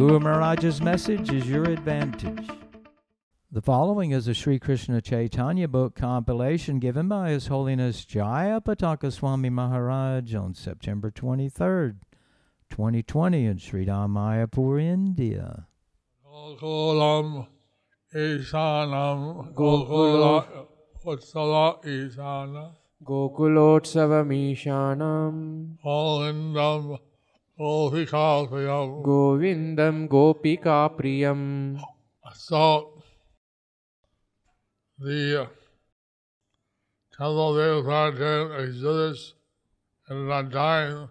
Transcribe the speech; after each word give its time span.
Guru 0.00 0.18
Maharaj's 0.18 0.80
message 0.80 1.30
is 1.30 1.46
your 1.46 1.64
advantage. 1.64 2.48
The 3.52 3.60
following 3.60 4.12
is 4.12 4.28
a 4.28 4.32
Sri 4.32 4.58
Krishna 4.58 5.02
Chaitanya 5.02 5.68
book 5.68 5.94
compilation 5.94 6.78
given 6.78 7.06
by 7.06 7.28
His 7.28 7.48
Holiness 7.48 8.06
Jaya 8.06 8.62
Pataka 8.62 9.12
Swami 9.12 9.50
Maharaj 9.50 10.34
on 10.34 10.54
September 10.54 11.10
23rd, 11.10 11.98
2020 12.70 13.44
in 13.44 13.58
Sri 13.58 13.84
Mayapur, 13.84 14.80
India. 14.80 15.66
Gokulam 16.26 17.46
Gopikapriyam. 27.60 29.02
Govindam 29.04 30.08
Gopikapriyam. 30.08 31.78
Assault. 32.24 33.02
the 34.98 35.46
temple 37.16 37.52
Devadatta 37.54 38.64
exists 38.64 39.34
in 40.08 40.26
that 40.28 40.50
time. 40.50 41.10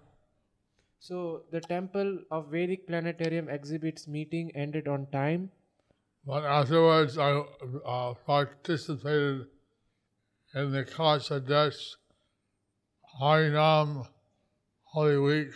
So, 0.98 1.44
the 1.52 1.62
temple 1.62 2.20
of 2.32 2.48
Vedic 2.48 2.88
planetarium 2.88 3.48
exhibits 3.48 4.08
meeting 4.08 4.52
ended 4.56 4.88
on 4.88 5.06
time. 5.12 5.52
But 6.26 6.46
afterwards, 6.46 7.18
I 7.18 7.44
uh, 7.86 8.14
participated 8.26 9.46
in 10.56 10.72
the 10.72 10.84
Kasa 10.84 11.40
Das 11.40 11.96
Harinam 13.22 14.08
Holy 14.84 15.18
Week. 15.18 15.54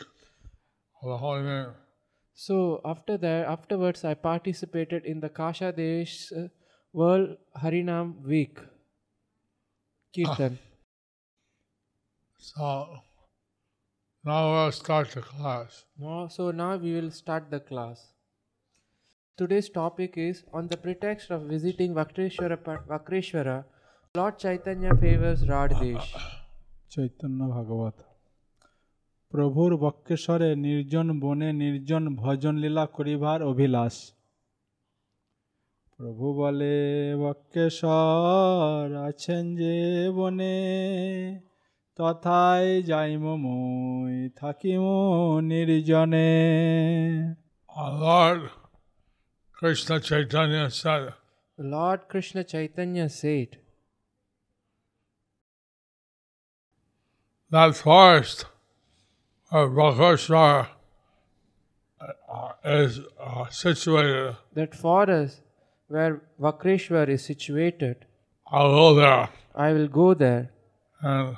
So 2.33 2.81
after 2.83 3.17
that, 3.17 3.47
afterwards, 3.47 4.03
I 4.03 4.13
participated 4.13 5.05
in 5.05 5.19
the 5.19 5.29
Kasha 5.29 5.71
Desh 5.71 6.31
World 6.91 7.37
Harinam 7.61 8.21
Week 8.23 8.57
Kirtan. 10.15 10.57
so 12.37 12.87
now 14.23 14.51
we'll 14.51 14.71
start 14.71 15.11
the 15.11 15.21
class. 15.21 15.83
No, 15.97 16.27
so 16.29 16.51
now 16.51 16.77
we 16.77 16.93
will 16.93 17.11
start 17.11 17.51
the 17.51 17.59
class. 17.59 18.07
Today's 19.35 19.69
topic 19.69 20.13
is 20.15 20.43
on 20.53 20.67
the 20.67 20.77
pretext 20.77 21.31
of 21.31 21.41
visiting 21.41 21.93
Vakreshwara, 21.93 22.57
Vakreshwara 22.87 23.65
Lord 24.15 24.37
Chaitanya 24.37 24.95
favors 24.95 25.43
Radhesh. 25.43 26.07
Chaitanya 26.89 27.45
Bhagavata. 27.45 28.12
প্রভুর 29.33 29.77
বক্রেশ্বরে 29.77 30.55
নির্জন 30.55 31.19
বনে 31.19 31.53
নির্জন 31.53 32.15
ভজন 32.15 32.55
লীলা 32.55 32.85
করিবার 32.85 33.43
অভিলাষ। 33.43 34.13
প্রভু 35.97 36.33
বলে 36.33 36.75
বক্রেশ্বর 37.15 38.95
আছেন 39.07 39.55
যে 39.55 39.75
বনে 40.15 40.57
তথায় 41.95 42.81
যাইম 42.81 43.35
মই 43.35 44.29
থাকিম 44.29 44.83
নির্জনে। 45.41 46.31
Lord 48.03 48.41
Krishna 49.57 49.99
Chaitanya 49.99 50.69
said, 50.69 51.13
Lord 51.59 51.99
Krishna 52.11 52.43
Chaitanya 52.43 53.09
said, 53.09 53.51
that 57.51 57.71
forest 57.75 58.39
Vakreshwar 59.53 60.67
uh, 62.01 62.51
is 62.65 62.99
uh, 63.19 63.49
situated. 63.49 64.35
that 64.53 64.73
forest 64.75 65.41
where 65.87 66.21
Vakreshwar 66.39 67.07
is 67.07 67.23
situated, 67.23 68.05
I'll 68.47 68.71
go 68.71 68.95
there 68.95 69.29
I 69.55 69.73
will 69.73 69.87
go 69.87 70.13
there. 70.15 70.49
and 71.01 71.37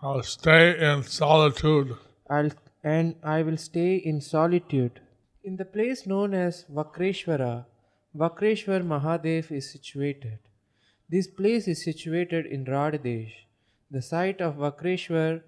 I'll 0.00 0.22
stay 0.22 0.78
in 0.78 1.02
solitude. 1.02 1.96
I'll 2.30 2.50
and 2.82 3.16
I 3.22 3.42
will 3.42 3.56
stay 3.56 3.96
in 3.96 4.20
solitude. 4.20 5.00
In 5.44 5.56
the 5.56 5.64
place 5.64 6.06
known 6.06 6.32
as 6.34 6.64
Vakreshwara, 6.72 7.66
Vakreshwar 8.16 8.82
Mahadev 8.82 9.50
is 9.50 9.70
situated. 9.72 10.38
This 11.10 11.26
place 11.26 11.68
is 11.68 11.84
situated 11.84 12.46
in 12.46 12.64
Radhadesh. 12.64 13.32
The 13.90 14.00
site 14.00 14.40
of 14.40 14.56
Vakreshwar 14.56 15.42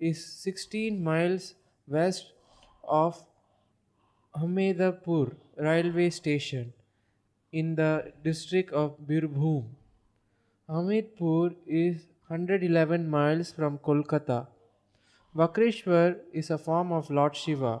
is 0.00 0.24
16 0.24 1.02
miles 1.02 1.54
west 1.86 2.32
of 2.88 3.22
Ahmedapur 4.36 5.34
railway 5.56 6.10
station 6.10 6.72
in 7.52 7.74
the 7.74 8.12
district 8.24 8.72
of 8.72 8.96
Birbhum. 9.06 9.64
Ahmedpur 10.68 11.54
is 11.66 12.06
111 12.28 13.08
miles 13.10 13.52
from 13.52 13.78
Kolkata. 13.78 14.46
Vakreshwar 15.36 16.16
is 16.32 16.50
a 16.50 16.58
form 16.58 16.92
of 16.92 17.10
Lord 17.10 17.36
Shiva. 17.36 17.80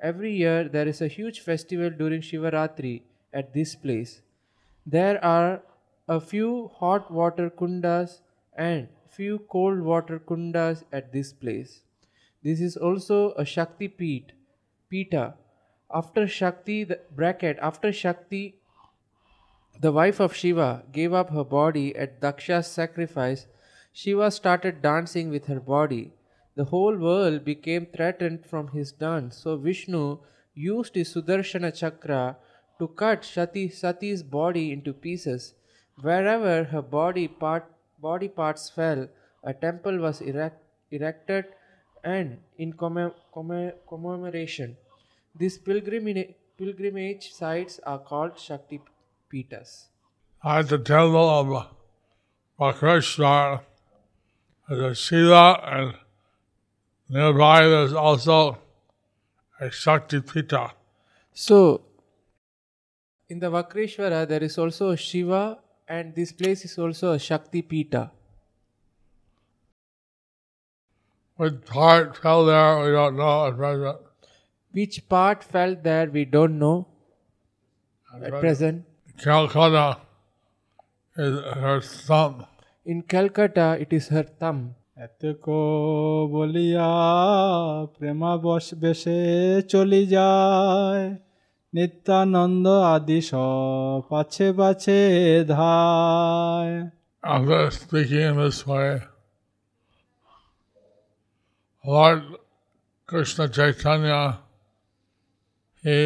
Every 0.00 0.32
year 0.32 0.68
there 0.68 0.86
is 0.86 1.00
a 1.00 1.08
huge 1.08 1.40
festival 1.40 1.90
during 1.90 2.20
Shivaratri 2.20 3.02
at 3.32 3.52
this 3.52 3.74
place. 3.74 4.20
There 4.86 5.22
are 5.24 5.62
a 6.08 6.20
few 6.20 6.70
hot 6.74 7.10
water 7.10 7.50
kundas 7.50 8.20
and 8.56 8.88
few 9.10 9.38
cold 9.50 9.80
water 9.80 10.18
kundas 10.18 10.84
at 10.92 11.12
this 11.12 11.32
place. 11.32 11.80
This 12.42 12.60
is 12.60 12.76
also 12.76 13.32
a 13.32 13.44
Shakti 13.44 13.88
Peeth, 13.88 14.30
Pita. 14.88 15.34
After 15.92 16.26
Shakti, 16.28 16.84
the 16.84 17.00
bracket, 17.14 17.58
after 17.60 17.92
Shakti, 17.92 18.56
the 19.80 19.92
wife 19.92 20.20
of 20.20 20.34
Shiva 20.34 20.84
gave 20.92 21.12
up 21.12 21.30
her 21.30 21.44
body 21.44 21.94
at 21.96 22.20
Daksha's 22.20 22.66
sacrifice. 22.66 23.46
Shiva 23.92 24.30
started 24.30 24.82
dancing 24.82 25.30
with 25.30 25.46
her 25.46 25.60
body. 25.60 26.12
The 26.56 26.64
whole 26.64 26.96
world 26.96 27.44
became 27.44 27.86
threatened 27.86 28.44
from 28.44 28.68
his 28.68 28.92
dance. 28.92 29.36
So 29.36 29.56
Vishnu 29.56 30.18
used 30.54 30.96
his 30.96 31.14
Sudarshana 31.14 31.72
chakra 31.72 32.36
to 32.78 32.88
cut 32.88 33.22
Shati, 33.22 33.72
Sati's 33.72 34.22
body 34.22 34.72
into 34.72 34.92
pieces. 34.92 35.54
Wherever 36.00 36.64
her 36.64 36.82
body 36.82 37.28
part 37.28 37.72
body 38.00 38.28
parts 38.28 38.70
fell, 38.70 39.08
a 39.44 39.54
temple 39.54 39.98
was 39.98 40.20
erect, 40.20 40.62
erected 40.90 41.44
and 42.04 42.38
in 42.56 42.72
commem- 42.72 43.14
commem- 43.34 43.74
commemoration. 43.88 44.76
These 45.34 45.58
pilgrimage, 45.58 46.34
pilgrimage 46.56 47.32
sites 47.32 47.80
are 47.84 47.98
called 47.98 48.38
Shakti 48.38 48.80
Peethas. 49.32 49.86
At 50.44 50.68
the 50.68 50.78
temple 50.78 51.28
of 51.28 51.66
Vakreshwar, 52.58 53.62
there's 54.68 54.82
a 54.82 54.94
Shiva, 54.94 55.60
and 55.64 55.94
nearby 57.08 57.66
there's 57.66 57.92
also 57.92 58.58
a 59.60 59.70
Shakti 59.70 60.20
Pita. 60.20 60.72
So, 61.32 61.82
in 63.28 63.38
the 63.40 63.50
Vakreshwara, 63.50 64.26
there 64.26 64.42
is 64.42 64.58
also 64.58 64.90
a 64.90 64.96
Shiva, 64.96 65.58
and 65.87 66.15
this 66.15 66.31
place 66.31 66.65
is 66.65 66.77
also 66.77 67.11
a 67.11 67.19
Shakti 67.19 67.61
Pita. 67.61 68.11
Which 71.35 71.65
part 71.65 72.17
fell 72.17 72.45
there, 72.45 72.79
we 72.79 72.91
don't 72.91 73.17
know 73.17 73.47
at 73.47 73.57
present. 73.57 73.97
Which 74.71 75.09
part 75.09 75.43
fell 75.43 75.75
there, 75.75 76.07
we 76.07 76.25
don't 76.25 76.59
know 76.59 76.87
at 78.23 78.39
present. 78.39 78.85
Calcutta 79.17 79.97
is 81.17 81.39
her 81.65 81.81
thumb. 81.81 82.45
In 82.85 83.01
Calcutta, 83.01 83.77
it 83.79 83.93
is 83.93 84.07
her 84.09 84.23
thumb. 84.23 84.75
এতক 85.05 85.45
বলিয়া 86.35 86.89
প্রেমাবশ 87.95 88.65
বেশে 88.83 89.19
চলি 89.73 90.01
যায় 90.15 91.05
নিত্যানন্দ 91.73 92.65
আদি 92.93 93.19
সব 93.29 93.99
পাছে 94.09 94.47
পাছে 94.59 94.99
ধায় 95.53 96.75
After 97.35 97.61
speaking 97.71 98.23
in 98.31 98.35
this 98.43 98.59
way, 98.71 98.89
Lord 101.85 102.21
Krishna 103.09 103.45
Chaitanya, 103.57 104.21
he 105.83 105.99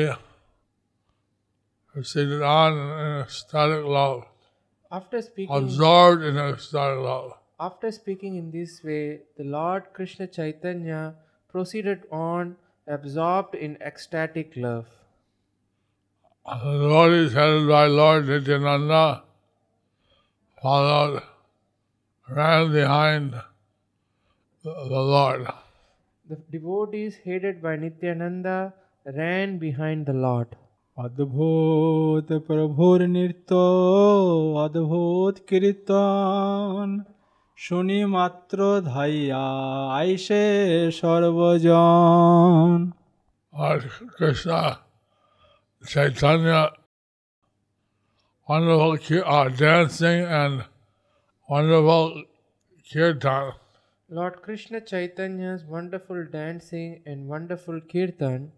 proceeded 1.94 2.42
on 2.44 2.72
in 2.74 3.22
ecstatic 3.26 3.84
love, 3.98 4.20
After 4.92 5.20
speaking, 5.22 5.56
absorbed 5.56 6.22
in 6.30 6.36
ecstatic 6.38 7.00
love. 7.10 7.30
after 7.60 7.90
speaking 7.92 8.34
in 8.42 8.48
this 8.52 8.74
way, 8.84 9.06
the 9.38 9.44
Lord 9.58 9.84
Krishna 9.96 10.28
Chaitanya 10.28 11.02
proceeded 11.50 12.00
on, 12.12 12.44
absorbed 12.88 13.54
in 13.56 13.72
ecstatic 13.82 14.50
love. 14.56 14.88
The 16.46 16.78
devotees 16.80 17.34
headed 17.34 17.68
by 17.68 17.88
Lord 17.88 18.28
Nityananda 18.28 19.24
followed, 20.62 21.22
ran 22.28 22.72
behind 22.72 23.34
the, 24.66 24.74
the 24.94 25.02
Lord. 25.14 25.48
The 26.28 26.38
devotees 26.50 27.18
headed 27.26 27.62
by 27.62 27.76
Nityananda 27.76 28.74
ran 29.06 29.58
behind 29.58 30.06
the 30.06 30.14
Lord. 30.14 30.48
অদ্ভুত 30.98 32.28
প্রভুর 32.48 33.00
নৃত্য 33.16 33.52
অদ্ভুত 34.64 35.36
কীর্তন 35.50 36.88
শুনি 37.58 38.00
মাত্র 38.16 38.58
ধাইয়া 38.92 39.46
আইসে 40.00 40.46
সর্বজন 41.00 42.78
Lord 43.54 43.84
Krishna, 44.18 44.62
Chaitanya, 45.87 46.71
wonderful 48.49 49.25
uh, 49.25 49.49
dancing 49.49 50.25
and 50.25 50.65
wonderful 51.49 52.23
kirtan. 52.93 53.53
Lord 54.09 54.43
Krishna 54.43 54.81
Chaitanya's 54.81 55.65
wonderful 55.65 56.25
dancing 56.31 57.03
and 57.07 57.29
wonderful 57.29 57.81
kirtan, 57.81 58.53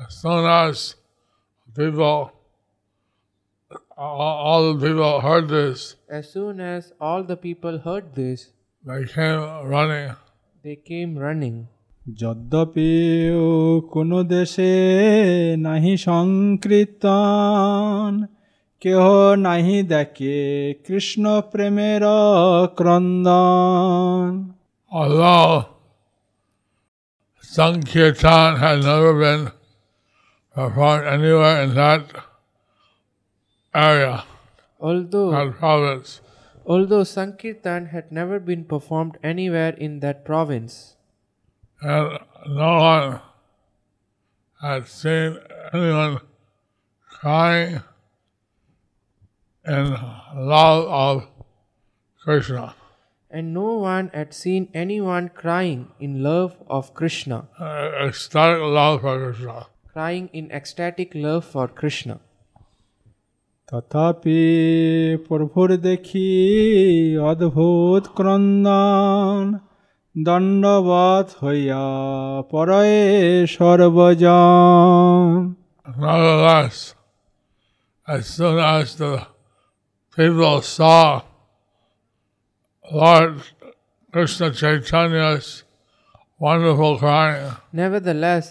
As 0.00 0.14
soon 0.14 0.44
as 0.46 0.94
people, 1.76 2.32
all, 3.96 4.20
all 4.48 4.74
the 4.74 4.86
people 4.86 5.20
heard 5.20 5.48
this, 5.48 5.96
as 6.08 6.32
soon 6.32 6.60
as 6.60 6.92
all 7.00 7.22
the 7.22 7.36
people 7.36 7.78
heard 7.78 8.14
this, 8.14 8.50
they 8.84 9.04
came 9.04 9.40
running. 9.66 10.14
they 10.62 10.76
came 10.76 11.18
running. 11.18 11.68
যদ্যপি 12.05 12.91
কোনো 13.91 14.17
দেশে 14.33 14.73
নাহি 15.57 15.93
সংকীর্তন 16.07 17.47
কেহ 18.81 19.05
নাহি 19.37 19.77
দেখে 19.93 20.39
কৃষ্ণ 20.85 21.23
প্রেমের 21.51 22.03
ক্রন্দন 22.77 24.29
Although 24.91 25.55
Sankirtan 27.43 28.51
had 28.57 28.77
never 28.83 29.11
been 29.15 29.51
performed 30.55 31.05
anywhere 31.07 31.57
in 31.63 31.69
that 31.75 32.03
area, 33.73 34.15
Although 34.79 35.31
that 35.31 35.49
province, 35.55 36.09
although 36.65 37.03
Sankirtan 37.05 37.81
had 37.87 38.11
never 38.11 38.39
been 38.39 38.63
performed 38.63 39.15
anywhere 39.23 39.73
in 39.77 39.99
that 40.01 40.17
province, 40.23 40.73
and 41.81 42.19
no 42.47 42.71
one 42.93 43.19
had 44.61 44.87
seen 44.87 45.37
anyone 45.73 46.19
crying 47.19 47.81
in 49.65 49.85
love 50.35 50.83
of 51.05 51.15
Krishna. 52.23 52.65
and 53.29 53.53
no 53.53 53.69
one 53.93 54.09
had 54.13 54.33
seen 54.33 54.69
anyone 54.73 55.25
crying 55.41 55.81
in 55.99 56.23
love 56.23 56.53
of 56.67 56.93
Krishna, 56.93 57.37
uh, 57.59 58.07
ecstatic 58.07 58.61
love 58.79 59.01
for 59.01 59.15
Krishna. 59.23 59.57
crying 59.93 60.29
in 60.33 60.45
ecstatic 60.51 61.09
love 61.25 61.43
for 61.45 61.67
Krishna. 61.81 62.15
তথাপি 63.71 64.41
প্রভুর 65.27 65.69
দেখি 65.87 66.29
অদ্ভুত 67.31 68.03
ক্রন্দন 68.17 69.43
দণ্ডবত 70.25 71.27
হইয়া 71.41 71.85
পরয়ে 72.51 73.01
সর্বজন 73.55 75.27
Nevertheless, 76.05 76.77
as 78.15 78.23
soon 78.37 78.57
as 78.77 78.87
the 79.01 79.13
people 80.15 80.61
saw 80.77 81.03
Lord 82.91 83.33
Krishna 84.13 84.47
Chaitanya's 84.59 85.47
wonderful 86.39 86.93
crying, 87.03 87.51
Nevertheless, 87.81 88.45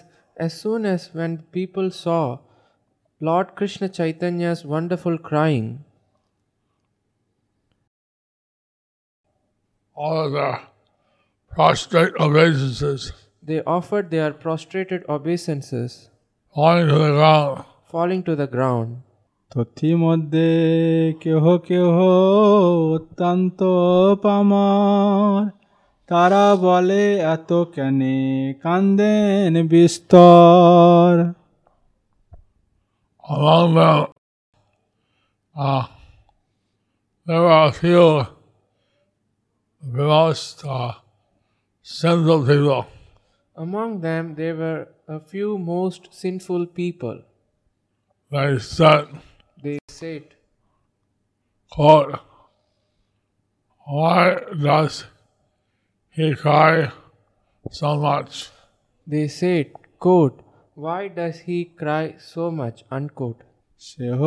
as 0.44 0.52
soon 0.62 0.80
as 0.94 1.02
when 1.16 1.32
people 1.56 1.88
saw 1.90 2.38
Lord 3.20 3.48
Krishna 3.58 3.88
Chaitanya's 3.88 4.60
wonderful 4.64 5.16
crying, 5.18 5.66
all 9.94 10.16
of 10.26 10.32
their 10.32 10.60
prostrate 11.52 12.14
obeisances 12.20 13.12
they 13.42 13.62
offered 13.76 14.06
their 14.10 14.30
prostrated 14.32 15.02
obeisances, 15.08 16.10
falling 16.54 16.88
to 16.88 16.98
the 16.98 17.12
ground. 17.12 17.64
falling 17.92 18.22
to 18.28 18.34
the 18.36 18.48
ground. 18.48 18.90
তথিমধ্যে 19.52 20.50
কেহ 21.22 21.44
কেহ 21.68 21.96
অত্যন্ত 22.96 23.60
পামার 24.24 25.42
তারা 26.08 26.44
বলে 26.64 27.04
এত 27.34 27.50
কেনে 27.74 28.18
কান্দেন 28.62 29.54
বিস্তর 29.72 31.12
Among 33.24 33.70
them, 33.78 34.00
uh, 35.56 35.84
there 37.26 37.42
were 37.46 37.62
a 37.70 37.72
few 37.80 38.04
the 39.82 40.04
most 40.14 40.56
uh, 40.64 40.92
sinful 41.90 42.46
people. 42.46 42.86
Among 43.56 44.00
them, 44.00 44.34
there 44.34 44.54
were 44.54 44.88
a 45.08 45.20
few 45.20 45.58
most 45.58 46.08
sinful 46.12 46.66
people. 46.66 47.22
They 48.32 48.58
said, 48.58 49.06
They 49.62 49.78
said, 49.88 50.24
quote, 51.70 52.18
Why 53.86 54.36
does 54.62 55.04
he 56.10 56.34
cry 56.34 56.92
so 57.70 57.96
much? 57.96 58.50
they 59.06 59.28
said, 59.28 59.66
quote, 59.98 60.42
Why 60.74 61.08
does 61.08 61.38
he 61.40 61.64
cry 61.64 62.16
so 62.18 62.50
much? 62.50 62.84
Unquote. 62.90 63.42
সেহ 63.80 64.20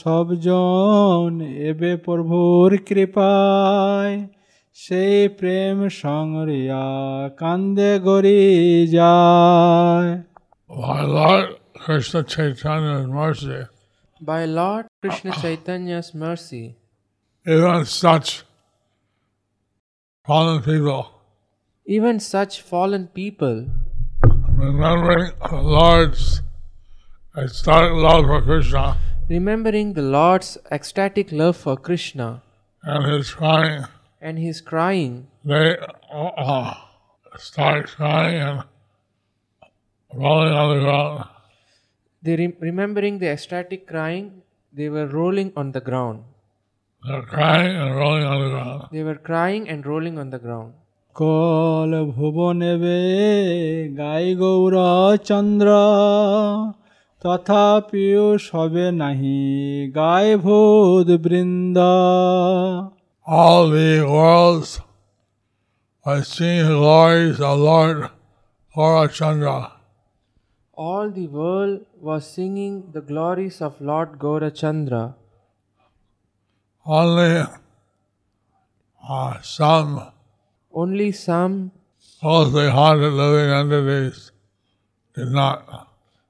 সবজন 0.00 1.30
এবে 1.68 1.90
প্রভুর 2.06 2.70
কৃপায় 2.88 4.16
সেই 4.84 5.18
প্রেম 5.38 5.76
সংরিয়া 6.02 6.84
কান্দে 7.40 7.90
গড়ি 8.06 8.42
যায় 8.96 10.10
By 10.82 11.00
Lord 11.18 11.46
Krishna 11.82 12.20
Chaitanya's 12.32 13.06
mercy, 13.20 13.60
By 14.30 14.42
Lord 14.60 14.84
Krishna 15.00 15.30
Chaitanya's 15.42 16.08
mercy, 16.24 16.64
even 17.54 17.80
such 18.02 18.28
fallen 20.26 20.58
people, 20.70 21.02
even 21.96 22.14
such 22.34 22.52
fallen 22.70 23.04
people, 23.20 23.56
remembering 24.64 25.30
the 25.50 25.60
Lord's 25.78 26.24
ecstatic 27.42 27.92
love 28.06 28.24
for 28.30 28.40
Krishna 28.50 28.84
remembering 29.28 29.94
the 29.94 30.02
Lord's 30.02 30.58
ecstatic 30.70 31.32
love 31.32 31.56
for 31.56 31.76
Krishna 31.76 32.42
and 32.82 33.02
his 33.12 33.32
crying, 33.32 33.84
and 34.26 34.38
his 34.38 34.60
crying, 34.62 35.12
they 35.44 35.76
uh, 36.12 36.30
uh, 36.46 36.74
start 37.38 37.86
crying 37.90 38.40
and 38.40 38.58
rolling 40.12 40.54
on 40.54 40.68
the 40.74 40.80
ground. 40.84 41.24
they 42.22 42.36
re- 42.36 42.56
remembering 42.60 43.14
the 43.18 43.28
ecstatic 43.28 43.80
crying, 43.86 44.26
they 44.72 44.88
were 44.88 45.06
rolling 45.08 45.50
on 45.56 45.72
the 45.72 45.80
ground. 45.80 46.18
They're 47.02 47.22
crying 47.24 47.74
and 47.76 47.96
rolling 47.96 48.24
on 48.24 48.38
the 48.42 48.50
ground. 48.50 48.82
They 48.92 49.02
were 49.02 49.20
crying 49.30 49.68
and 49.68 49.84
rolling 49.84 50.18
on 50.18 50.30
the 50.30 50.38
ground. 50.38 50.70
কল 51.16 51.92
ভুবনেবে 52.16 52.98
গাই 54.00 54.26
গৌর 54.42 54.74
চন্দ্র 55.28 55.68
তথাপিও 57.22 58.26
সবে 58.48 58.86
নাহি 59.00 59.40
গায় 59.98 60.32
ভূত 60.44 61.08
বৃন্দ 61.24 61.78
all 63.29 63.69
the 63.71 64.05
worlds 64.07 64.79
seeing 66.23 66.65
the 66.65 66.75
glories 66.75 67.41
of 67.41 67.59
Lord 67.59 68.09
Gaurachandra. 68.73 69.71
All 70.71 71.11
the 71.11 71.27
world 71.27 71.81
was 71.99 72.25
singing 72.25 72.91
the 72.93 73.01
glories 73.01 73.61
of 73.61 73.81
Lord 73.81 74.17
Gaurachandra. 74.17 75.15
Only 76.85 77.43
uh, 79.09 79.41
some 79.41 80.11
Only 80.71 81.11
some, 81.11 81.71
closely 82.21 82.69
haunted 82.69 83.11
living 83.11 83.49
entities 83.49 84.31
did 85.13 85.31
not. 85.31 85.89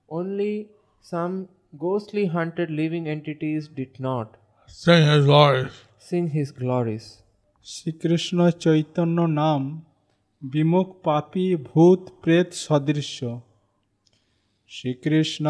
only 0.10 0.70
Some 1.02 1.48
ghostly 1.78 2.26
hunted 2.26 2.72
living 2.72 3.08
entities 3.08 3.68
did 3.68 4.00
not 4.00 4.38
sing 4.66 5.06
his 5.06 5.26
glories. 5.26 5.84
Sing 6.00 6.30
his 6.30 6.52
glories. 6.52 7.06
Shrikrishna 7.66 8.40
Chaitanya 8.64 9.18
নাম 9.42 9.62
বিমুখ 10.42 10.88
পাপী 11.06 11.48
ভূত 11.70 12.02
প্রেত 12.22 12.50
সদৃশ্য 12.66 13.20
শ্রীকৃষ্ণ 14.70 15.46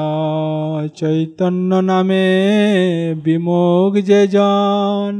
চৈতন্য 0.99 1.71
নামে 1.91 2.27
বিমুখ 3.25 3.91
যে 4.09 4.21
জন 4.35 5.11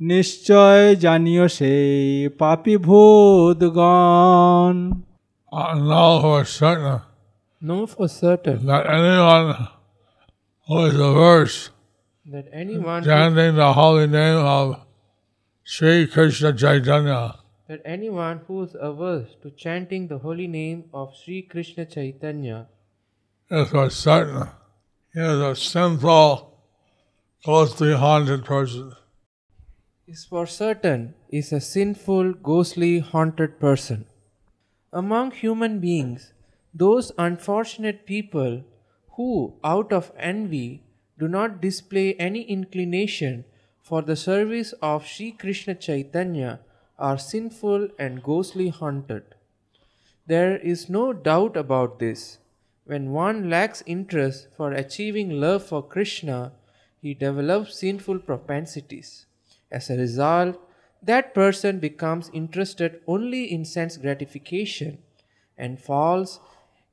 নিশ্চয় 0.00 0.82
জানিও 1.04 1.46
সেই 1.58 1.92
পাপী 2.40 2.74
ভূতগণ 2.86 4.76
I 5.52 5.70
know 5.88 6.12
for 6.22 6.42
certain 6.58 7.00
Know 7.62 7.82
for 7.86 8.08
certain 8.22 8.58
that 8.66 8.82
anyone 8.98 9.48
who 10.68 10.76
is 10.88 10.96
averse 11.08 11.58
that 12.24 12.46
anyone 12.52 13.02
chanting 13.02 13.56
the 13.56 13.72
holy 13.72 14.06
name 14.06 14.36
of 14.36 14.80
Sri 15.64 16.06
Krishna 16.06 16.52
Chaitanya 16.52 17.34
that 17.68 17.80
anyone 17.84 18.40
who 18.46 18.62
is 18.62 18.76
averse 18.78 19.34
to 19.42 19.50
chanting 19.50 20.08
the 20.08 20.18
holy 20.18 20.46
name 20.46 20.84
of 20.94 21.14
Sri 21.16 21.42
Krishna 21.42 21.84
Chaitanya 21.84 22.66
is 23.50 23.68
for 23.70 23.90
certain 23.90 24.48
he 25.14 25.20
is 25.20 25.40
a 25.40 25.54
sinful, 25.54 26.58
ghostly 27.44 27.92
haunted 27.92 28.44
person. 28.46 28.92
is 30.06 30.24
for 30.24 30.46
certain 30.46 31.14
is 31.28 31.52
a 31.52 31.60
sinful, 31.60 32.32
ghostly, 32.34 33.00
haunted 33.00 33.58
person. 33.60 34.06
Among 34.92 35.32
human 35.32 35.80
beings, 35.80 36.32
those 36.72 37.12
unfortunate 37.18 38.06
people 38.06 38.64
who, 39.16 39.54
out 39.62 39.92
of 39.92 40.12
envy, 40.18 40.82
do 41.22 41.28
not 41.28 41.60
display 41.60 42.14
any 42.14 42.42
inclination 42.42 43.44
for 43.80 44.02
the 44.02 44.16
service 44.16 44.72
of 44.90 45.06
Sri 45.06 45.30
Krishna 45.30 45.74
Chaitanya 45.74 46.58
are 46.98 47.18
sinful 47.18 47.88
and 47.96 48.22
ghostly 48.22 48.68
haunted. 48.68 49.22
There 50.26 50.56
is 50.56 50.88
no 50.88 51.12
doubt 51.12 51.56
about 51.56 52.00
this. 52.00 52.38
When 52.84 53.12
one 53.12 53.48
lacks 53.48 53.84
interest 53.86 54.48
for 54.56 54.72
achieving 54.72 55.40
love 55.40 55.64
for 55.64 55.82
Krishna, 55.82 56.52
he 57.00 57.14
develops 57.14 57.78
sinful 57.78 58.20
propensities. 58.20 59.26
As 59.70 59.90
a 59.90 59.96
result, 59.96 60.60
that 61.02 61.34
person 61.34 61.78
becomes 61.78 62.30
interested 62.32 63.00
only 63.06 63.44
in 63.52 63.64
sense 63.64 63.96
gratification 63.96 64.98
and 65.56 65.80
falls 65.80 66.40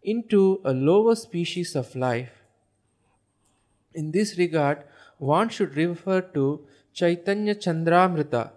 into 0.03 0.61
a 0.63 0.73
lower 0.73 1.15
species 1.15 1.75
of 1.75 1.95
life. 1.95 2.38
In 3.93 4.11
this 4.11 4.37
regard, 4.37 4.83
one 5.17 5.49
should 5.49 5.75
refer 5.75 6.21
to 6.21 6.67
Chaitanya 6.93 7.55
Chandramrita 7.55 8.51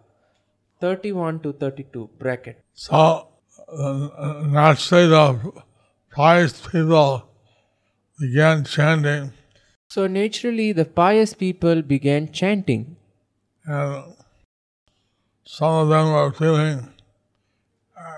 31 0.81 1.41
to 1.41 1.53
32 1.53 2.11
bracket. 2.19 2.63
So, 2.75 3.29
uh, 3.69 4.43
naturally, 4.47 5.07
the 5.09 5.53
pious 6.15 6.67
people 6.67 7.23
began 8.21 8.65
chanting, 8.65 9.33
So 9.89 10.07
naturally, 10.07 10.73
the 10.73 10.85
pious 10.85 11.35
people 11.35 11.83
began 11.83 12.33
chanting. 12.33 12.97
and 13.65 14.15
some 15.45 15.73
of 15.83 15.89
them 15.89 16.13
were 16.13 16.33
feeling 16.33 16.89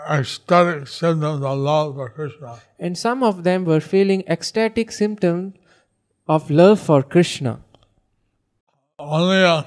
ecstatic 0.09 0.87
symptoms 0.89 1.43
of 1.45 1.59
love 1.59 1.95
for 1.95 2.09
Krishna. 2.11 2.61
and 2.79 2.97
some 2.99 3.23
of 3.23 3.43
them 3.45 3.65
were 3.65 3.81
feeling 3.81 4.23
ecstatic 4.29 4.93
symptoms 4.93 5.55
of 6.27 6.51
love 6.51 6.81
for 6.81 7.03
Krishna. 7.03 7.61
Only 8.99 9.43
a 9.43 9.67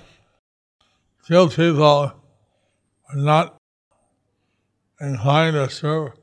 few 1.24 1.50
people 1.50 2.14
are 3.10 3.16
not 3.16 3.58
inclined 5.00 5.54
to 5.54 5.70
serve, 5.70 6.14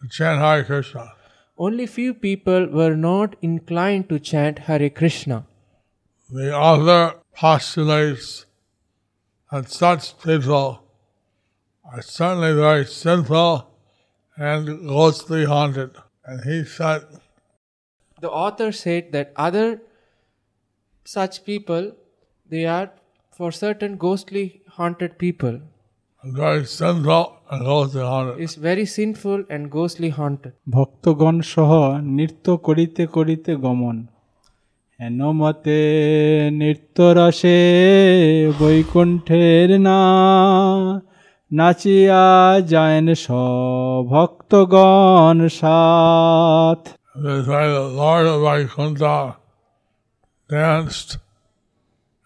to 0.00 0.08
chant 0.08 0.40
Hare 0.40 0.64
Krishna. 0.64 1.12
Only 1.58 1.86
few 1.86 2.14
people 2.14 2.68
were 2.68 2.94
not 2.94 3.36
inclined 3.42 4.08
to 4.10 4.18
chant 4.18 4.60
Hare 4.60 4.90
Krishna. 4.90 5.46
The 6.30 6.54
author 6.54 7.20
postulates 7.34 8.46
that 9.50 9.68
such 9.68 10.18
people 10.20 10.82
are 11.84 12.02
certainly 12.02 12.54
very 12.54 12.86
sinful 12.86 13.70
and 14.36 14.88
ghostly 14.88 15.44
haunted. 15.44 15.96
And 16.24 16.42
he 16.44 16.64
said, 16.64 17.02
The 18.18 18.30
author 18.30 18.72
said 18.72 19.12
that 19.12 19.32
other 19.36 19.80
such 21.06 21.44
people 21.44 21.92
they 22.50 22.64
are 22.66 22.90
for 23.32 23.50
certain 23.52 23.96
ghostly 23.96 24.62
haunted 24.68 25.18
people 25.18 25.60
very 26.24 26.64
sinful 26.66 27.36
and 27.50 27.64
ghostly 27.64 28.00
haunted. 28.02 28.40
is 28.40 28.54
very 28.56 28.86
sinful 28.86 29.44
and 29.50 29.70
ghostly 29.70 30.10
haunted. 30.10 30.52
ভক্তগণ 30.68 31.36
সহ 31.52 31.70
নৃত্য 32.16 32.46
করিতে 32.58 33.02
করিতে 33.06 33.52
গমন 33.56 33.96
হেন 35.00 35.20
মতে 35.32 35.80
নৃত্যরসে 36.58 37.58
বৈকুণ্ঠের 38.58 39.70
না 39.86 40.00
নাচিয়া 41.50 42.24
যায়ন 42.72 43.08
ভক্তগণ 44.08 45.38
সাথ 45.60 46.82
They 47.16 47.42
say 47.44 47.66
the 47.72 47.88
Lord 47.94 48.26
of 48.26 48.40
Vaikuntha 48.42 49.36
danced 50.48 51.18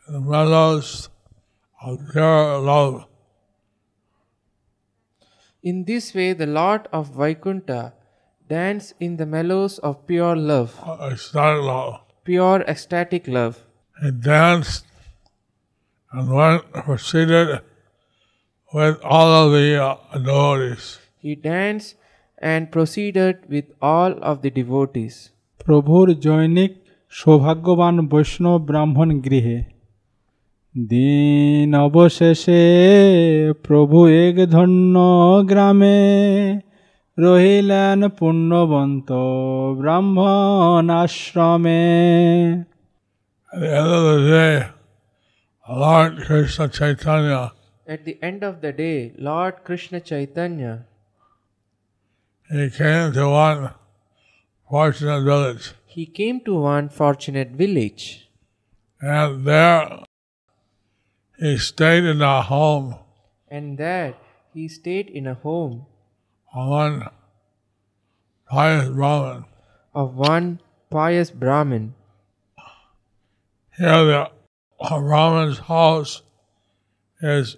in 0.06 0.14
the 0.14 0.20
meadows 0.20 1.10
of 1.82 1.98
pure 2.10 2.58
love. 2.58 3.04
In 5.62 5.84
this 5.84 6.14
way, 6.14 6.32
the 6.32 6.46
Lord 6.46 6.88
of 6.90 7.14
Vaikuntha 7.14 7.92
danced 8.48 8.94
in 8.98 9.18
the 9.18 9.26
mellows 9.26 9.78
of 9.80 10.06
pure 10.06 10.34
love, 10.34 10.74
ecstatic 11.02 11.62
love. 11.62 12.00
pure 12.24 12.62
ecstatic 12.62 13.28
love. 13.28 13.66
He 14.02 14.10
danced 14.10 14.86
and 16.12 16.32
went 16.32 16.72
proceeded 16.72 17.60
with 18.72 18.98
all 19.02 19.28
of 19.28 19.52
the 19.52 19.84
uh, 19.84 19.96
devotees. 20.18 20.98
He 21.18 21.34
danced 21.34 21.96
and 22.41 22.71
proceeded 22.71 23.35
with 23.49 23.67
all 23.81 24.11
of 24.21 24.35
the 24.43 24.51
devotees. 24.61 25.15
প্রভুর 25.59 26.07
জৈনিক 26.25 26.73
সৌভাগ্যবান 27.11 27.95
বৈষ্ণব 28.11 28.59
ব্রাহ্মণ 28.69 29.09
গৃহে 29.25 29.57
দিন 30.75 31.71
অবশেষে 31.87 32.63
প্রভু 33.65 33.97
এক 34.25 34.35
ধন্য 34.55 34.95
গ্রামে 35.49 35.99
রহিলেন 37.17 38.01
পুণ্যবন্ত 38.17 39.09
ব্রাহ্মণ 39.79 40.85
আশ্রমে 41.01 41.83
At 43.51 43.59
the 43.61 43.71
end 43.79 43.91
of 43.93 44.05
the 44.11 44.31
day, 44.31 44.55
Lord 45.67 46.13
Krishna 46.27 46.65
Chaitanya 46.77 47.41
At 47.87 48.01
the 48.07 48.15
end 48.29 48.41
of 48.49 48.55
the 48.63 48.73
day, 48.83 48.99
Lord 49.29 49.55
Krishna 49.67 49.99
Chaitanya 50.09 50.73
he 52.50 52.70
came 52.70 53.12
to 53.12 53.28
one 53.28 53.70
fortunate 54.70 55.22
village, 55.22 55.72
he 55.86 56.06
came 56.06 56.40
to 56.40 56.54
one 56.60 56.88
fortunate 56.88 57.50
village, 57.50 58.28
and 59.00 59.44
there 59.44 60.04
he 61.38 61.56
stayed 61.58 62.04
in 62.04 62.20
a 62.20 62.42
home 62.42 62.96
and 63.48 63.78
there 63.78 64.14
he 64.52 64.68
stayed 64.68 65.08
in 65.08 65.26
a 65.26 65.34
home 65.34 65.86
of 66.54 66.68
one 66.68 67.08
pious 68.48 68.88
Brahmin. 68.88 69.44
of 69.94 70.14
one 70.16 70.60
pious 70.90 71.30
Brahmin. 71.30 71.94
Here, 73.76 74.04
the 74.04 74.30
Brahmin's 74.80 75.58
house 75.58 76.22
is 77.22 77.56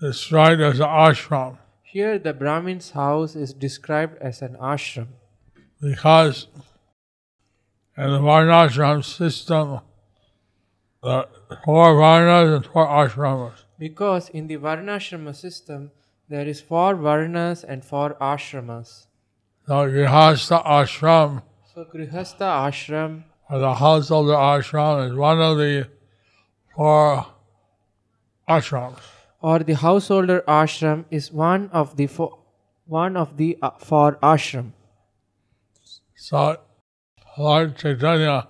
described 0.00 0.60
as 0.60 0.80
an 0.80 0.86
ashram 0.86 1.58
Here, 1.90 2.18
the 2.18 2.34
Brahmin's 2.34 2.90
house 2.90 3.34
is 3.34 3.54
described 3.54 4.18
as 4.20 4.42
an 4.42 4.56
ashram 4.60 5.08
because 5.80 6.48
in 7.96 8.10
the 8.12 8.18
Varnashram 8.18 9.02
system, 9.02 9.80
the 11.02 11.26
four 11.64 11.94
Varnas 11.94 12.56
and 12.56 12.66
four 12.66 12.86
ashramas. 12.86 13.64
because 13.78 14.28
in 14.30 14.48
the 14.48 14.56
Varnashrama 14.58 15.34
system 15.34 15.90
there 16.28 16.46
is 16.46 16.60
four 16.60 16.94
Varnas 16.94 17.64
and 17.66 17.82
four 17.84 18.14
ashramas. 18.20 19.06
So 19.66 19.74
Grihastha 19.88 20.62
ashram, 20.64 21.42
So, 21.74 21.86
Grihastha 21.86 22.48
ashram 22.68 23.24
or 23.48 23.58
the 23.60 23.74
householder 23.74 24.34
ashram, 24.34 25.10
is 25.10 25.16
one 25.16 25.40
of 25.40 25.56
the 25.56 25.88
four 26.74 27.26
ashrams. 28.46 29.00
Or 29.40 29.58
the 29.60 29.74
householder 29.74 30.42
ashram 30.48 31.04
is 31.10 31.32
one 31.32 31.68
of 31.72 31.96
the 31.96 32.06
four, 32.06 32.38
one 32.86 33.16
of 33.16 33.36
the 33.36 33.56
uh, 33.62 33.70
four 33.78 34.16
ashram. 34.22 34.72
So 36.16 36.56
Lord 37.38 37.76
Chaitanya 37.76 38.48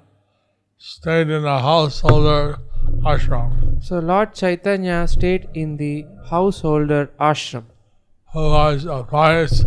stayed 0.78 1.28
in 1.28 1.45
a 1.45 1.61
householder 1.61 2.59
ashram 3.04 3.83
So 3.83 3.99
Lord 3.99 4.35
Chaitanya 4.35 5.07
stayed 5.07 5.49
in 5.54 5.76
the 5.76 6.07
householder 6.30 7.11
ashram, 7.21 7.64
who 8.33 8.50
was 8.50 8.85
a 8.87 9.04
pious 9.04 9.64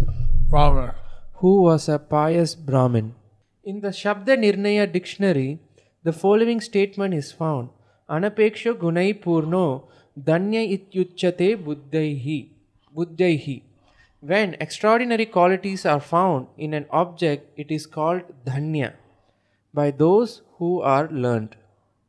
Brahmin. 0.50 0.92
who 1.36 1.62
was 1.62 1.88
a 1.88 2.00
pious 2.00 2.56
Brahmin. 2.56 3.14
In 3.64 3.82
the 3.82 3.90
Shabda 3.90 4.38
Nirnaya 4.38 4.92
dictionary, 4.92 5.60
the 6.04 6.12
following 6.12 6.60
statement 6.62 7.14
is 7.14 7.32
found 7.32 7.70
Anapeksho 8.10 8.74
gunai 8.74 9.14
purno 9.24 9.84
danya 10.17 10.63
ityuchyate 10.77 11.49
buddhaihi. 11.65 12.39
buddhaihi. 12.95 13.63
When 14.23 14.57
extraordinary 14.61 15.27
qualities 15.27 15.87
are 15.87 16.01
found 16.01 16.47
in 16.59 16.75
an 16.75 16.87
object, 16.91 17.43
it 17.57 17.71
is 17.71 17.87
called 17.87 18.23
dhanya 18.47 18.93
by 19.75 19.91
those 19.91 20.43
who 20.59 20.81
are 20.95 21.09
learned. 21.25 21.53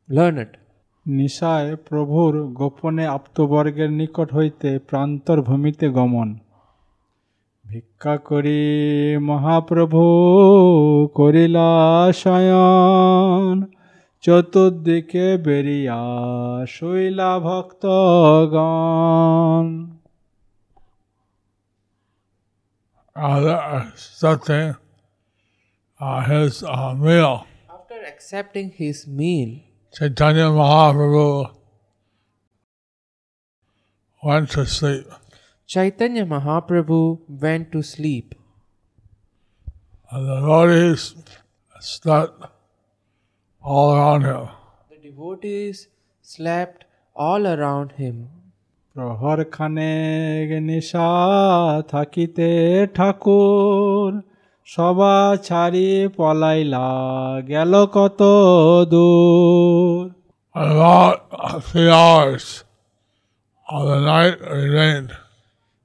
Learned. 0.08 0.56
নিশায় 1.06 1.76
প্রভুর 1.88 2.32
গোপনে 2.52 3.04
আপ্তবর্গের 3.06 3.90
নিকট 3.90 4.28
হইতে 4.32 4.68
প্রান্তর 4.78 5.38
ভূমিতে 5.42 5.86
গমন 5.88 6.28
ভিক্ষা 7.64 8.14
করি 8.18 8.60
মহাপ্রভু 9.30 10.02
করিলা 11.14 11.68
শয়ন 12.12 13.54
চতুর্দিকে 14.24 15.26
বেরিয়া 15.46 16.00
শৈলা 16.74 17.32
ভক্তগণ 17.46 18.58
Uh, 23.20 23.90
accepting 23.90 24.76
uh, 26.00 26.20
his 26.30 26.62
uh, 26.62 26.94
meal, 26.94 27.34
After 27.68 27.98
accepting 28.12 28.68
his 28.70 29.08
meal, 29.08 29.50
Chaitanya 29.92 30.48
Mahaprabhu 30.58 31.50
went 34.22 34.50
to 34.50 34.64
sleep. 34.66 35.06
Chaitanya 35.66 36.24
Mahaprabhu 36.24 37.00
went 37.28 37.72
to 37.72 37.82
sleep. 37.82 38.36
And 40.12 40.28
the 40.28 40.36
devotees 40.36 41.16
slept 41.80 42.44
all 43.62 43.88
around 43.94 44.22
him. 44.22 44.48
The 44.90 44.98
devotees 45.08 45.88
slept 46.24 46.84
all 47.16 47.42
around 47.46 47.92
him. 47.92 48.16
প্রহর 48.96 49.40
খানেক 49.56 50.48
নিশা 50.68 51.10
থাকিতে 51.92 52.50
ঠাকুর 52.96 54.10
সবা 54.66 55.14
ছাড়ি 55.46 55.88
পলাইলা 56.16 56.88
গেল 57.50 57.72
কত 57.96 58.20
দূর 58.92 60.04
About 60.54 61.16
three 61.68 61.90
hours 62.02 62.46
of 63.66 63.82
the 63.90 64.00
night 64.12 64.36
remained. 64.62 65.10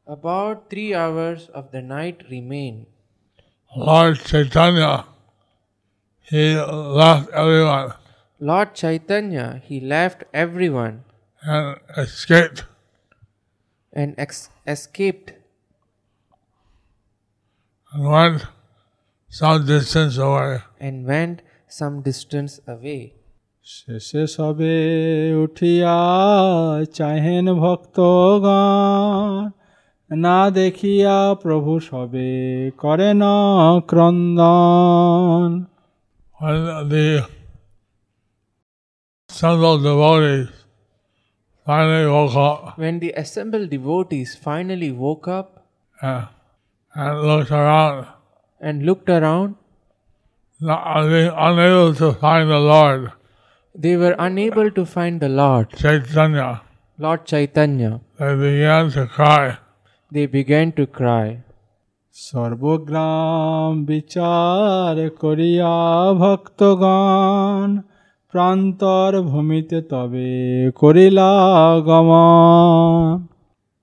About 0.08 0.56
three 0.70 0.92
hours 0.96 1.42
of 1.54 1.63
the 1.74 1.82
night 1.96 2.18
remained. 2.30 2.84
Lord 3.74 4.16
Chaitanya, 4.30 4.94
he 6.30 6.56
left 6.56 7.30
everyone 7.32 7.94
Lord 8.42 8.70
Chaitanya, 8.75 9.62
he 9.63 9.80
left 9.80 10.24
everyone 10.34 10.96
and 11.44 11.78
escaped. 11.98 12.66
and 13.94 14.16
ex- 14.18 14.50
escaped 14.68 15.34
and 17.92 18.04
went 18.06 18.42
some 19.32 19.66
distance 19.66 20.18
away. 20.18 20.62
and 20.80 21.06
went 21.06 21.38
some 21.70 21.96
distance 22.02 22.54
away. 22.68 23.02
শেষে 23.66 24.24
সবে 24.28 24.76
উঠিয়া 25.43 25.98
চাহেন 26.98 27.46
ভক্তগণ 27.63 29.43
না 30.26 30.39
দেখিয়া 30.60 31.15
প্রভু 31.43 31.72
সবে 31.89 32.30
করেন 32.84 33.22
ক্রন্দন 33.91 35.50
When 36.40 36.88
the 36.88 37.29
assembled 39.29 39.83
devotees 39.83 40.48
finally 41.66 42.07
woke 42.07 42.37
up 42.37 42.79
When 42.79 42.98
the 43.01 43.12
assembled 43.12 43.70
devotees 43.70 44.37
finally 44.37 44.92
woke 44.92 45.29
up 45.29 45.66
and, 46.01 46.29
and 46.94 47.22
looked 47.22 47.51
around, 47.51 48.07
and 48.61 48.87
looked 48.87 49.09
around, 49.09 49.57
not 50.61 50.83
unable 50.96 51.94
to 51.94 52.12
find 52.12 52.48
the 52.48 52.59
Lord 52.59 53.12
they 53.74 53.96
were 53.96 54.16
unable 54.18 54.70
to 54.72 54.85
find 54.85 55.20
the 55.20 55.29
Lord, 55.29 55.70
Chaitanya, 55.70 56.62
Lord 56.98 57.24
Chaitanya. 57.24 58.01
they 58.18 58.35
began 58.35 58.90
to 58.90 59.07
cry. 59.07 59.59
They 60.11 60.27
began 60.27 60.72
to 60.72 60.87
cry. 60.87 61.44
সর্বগ্রাম 62.17 63.72
বিচার 63.89 64.96
করিয়া 65.24 65.74
ভক্তগণ 66.22 67.67
প্রান্তর 68.34 69.12
ভূমিতে 69.32 69.78
তবে 69.91 70.32
করিলা 70.82 71.32
গমন 71.88 72.98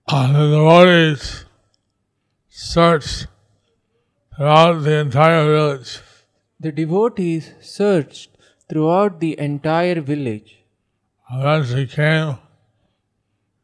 And 0.08 0.32
the 0.38 0.46
devotees 0.56 1.22
searched 2.72 3.18
throughout 4.32 4.76
the 4.86 4.94
entire 5.04 5.44
village. 5.52 5.90
The 6.60 6.72
devotees 6.72 7.44
searched 7.78 8.30
throughout 8.68 9.12
the 9.24 9.32
entire 9.48 10.00
village. 10.12 10.50
Eventually 11.28 11.86
came 12.00 12.30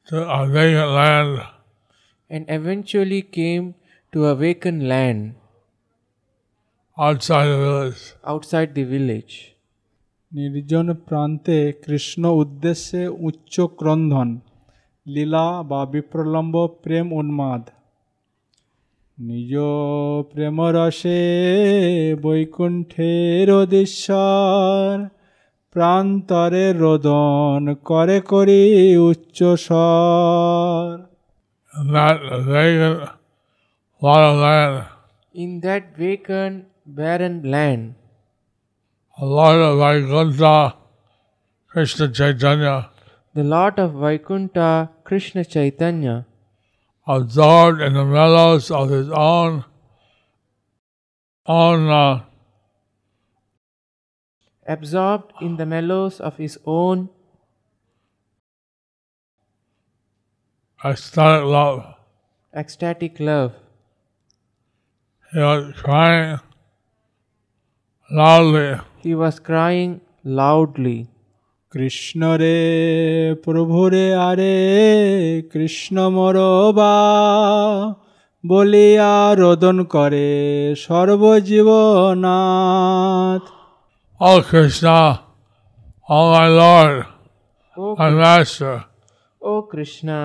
to 0.09 0.16
a 0.38 0.42
vacant 0.57 0.90
land 0.99 1.33
and 2.31 2.42
eventually 2.49 3.22
came 3.38 3.66
to 4.13 4.26
a 4.26 4.36
vacant 4.36 4.84
land 4.84 5.36
outside 6.97 7.45
the 7.45 7.58
village. 7.58 8.02
outside 8.24 8.69
the 8.76 8.84
village. 8.86 9.36
নির্জন 10.32 10.88
প্রান্তে 11.08 11.58
কৃষ্ণ 11.86 12.24
উদ্দেশ্যে 12.41 13.04
উচ্চ 13.19 13.56
ক্রন্ধন 13.80 14.30
লীলা 15.06 15.47
বা 15.69 15.82
বিপ্রলম্ব 15.86 16.56
প্রেম 16.84 17.08
উন্মাদ 17.13 17.63
নিজ 19.17 19.54
প্রেমরসে 20.32 21.21
বৈকুণ্ঠের 22.21 23.47
অধীশ্বর 23.62 24.91
প্রান্তরে 25.76 26.65
রোদন 26.74 27.62
করে 27.86 28.17
করি 28.32 28.63
উচ্চ 29.10 29.39
lot 34.02 34.36
land, 34.36 34.88
In 35.34 35.60
that 35.62 35.96
vacant, 35.96 36.66
barren 36.86 37.44
land, 37.44 37.96
a 39.18 39.26
lot 39.26 39.56
of 39.56 39.78
Vaikuntha, 39.78 40.76
Krishna 41.68 42.08
Chaitanya, 42.10 42.90
the 43.34 43.44
Lord 43.44 43.80
of 43.80 43.94
Vaikuntha, 43.94 44.90
Krishna 45.04 45.46
Chaitanya, 45.46 46.26
absorbed 47.08 47.82
in 47.82 47.94
the 47.94 48.04
mellows 48.04 48.72
of 48.72 48.90
his 48.90 49.10
own 49.10 49.66
own 51.46 51.90
uh, 51.90 52.24
absorbed 54.68 55.34
in 55.42 55.58
the 55.58 55.66
mellows 55.66 56.20
of 56.20 56.38
his 56.38 56.58
own 56.66 57.10
ecstatic 60.84 61.46
love. 61.46 61.96
ecstatic 62.54 63.20
love. 63.20 63.54
He 65.33 65.40
was 65.40 65.75
crying 65.77 66.40
loudly. 68.11 68.81
He 68.99 69.14
was 69.14 69.38
crying 69.40 70.01
loudly. 70.25 70.99
Krishna 71.72 72.20
রে 72.42 72.59
প্রভুরে 73.44 74.07
আরে 74.29 74.57
কৃষ্ণ 75.53 75.96
মরবা 76.16 76.94
বলিয়া 78.44 79.14
রোদন 79.40 79.79
করে 79.94 80.29
সর্বজীবনাথ 80.85 82.25
Oh 84.20 84.38
Krishna, 84.51 84.99
oh 86.09 86.27
my 86.37 86.49
Lord, 86.62 86.96
O, 87.77 87.87
my 88.01 88.11
Master, 88.25 88.75
o 89.51 89.53
Krishna, 89.72 90.20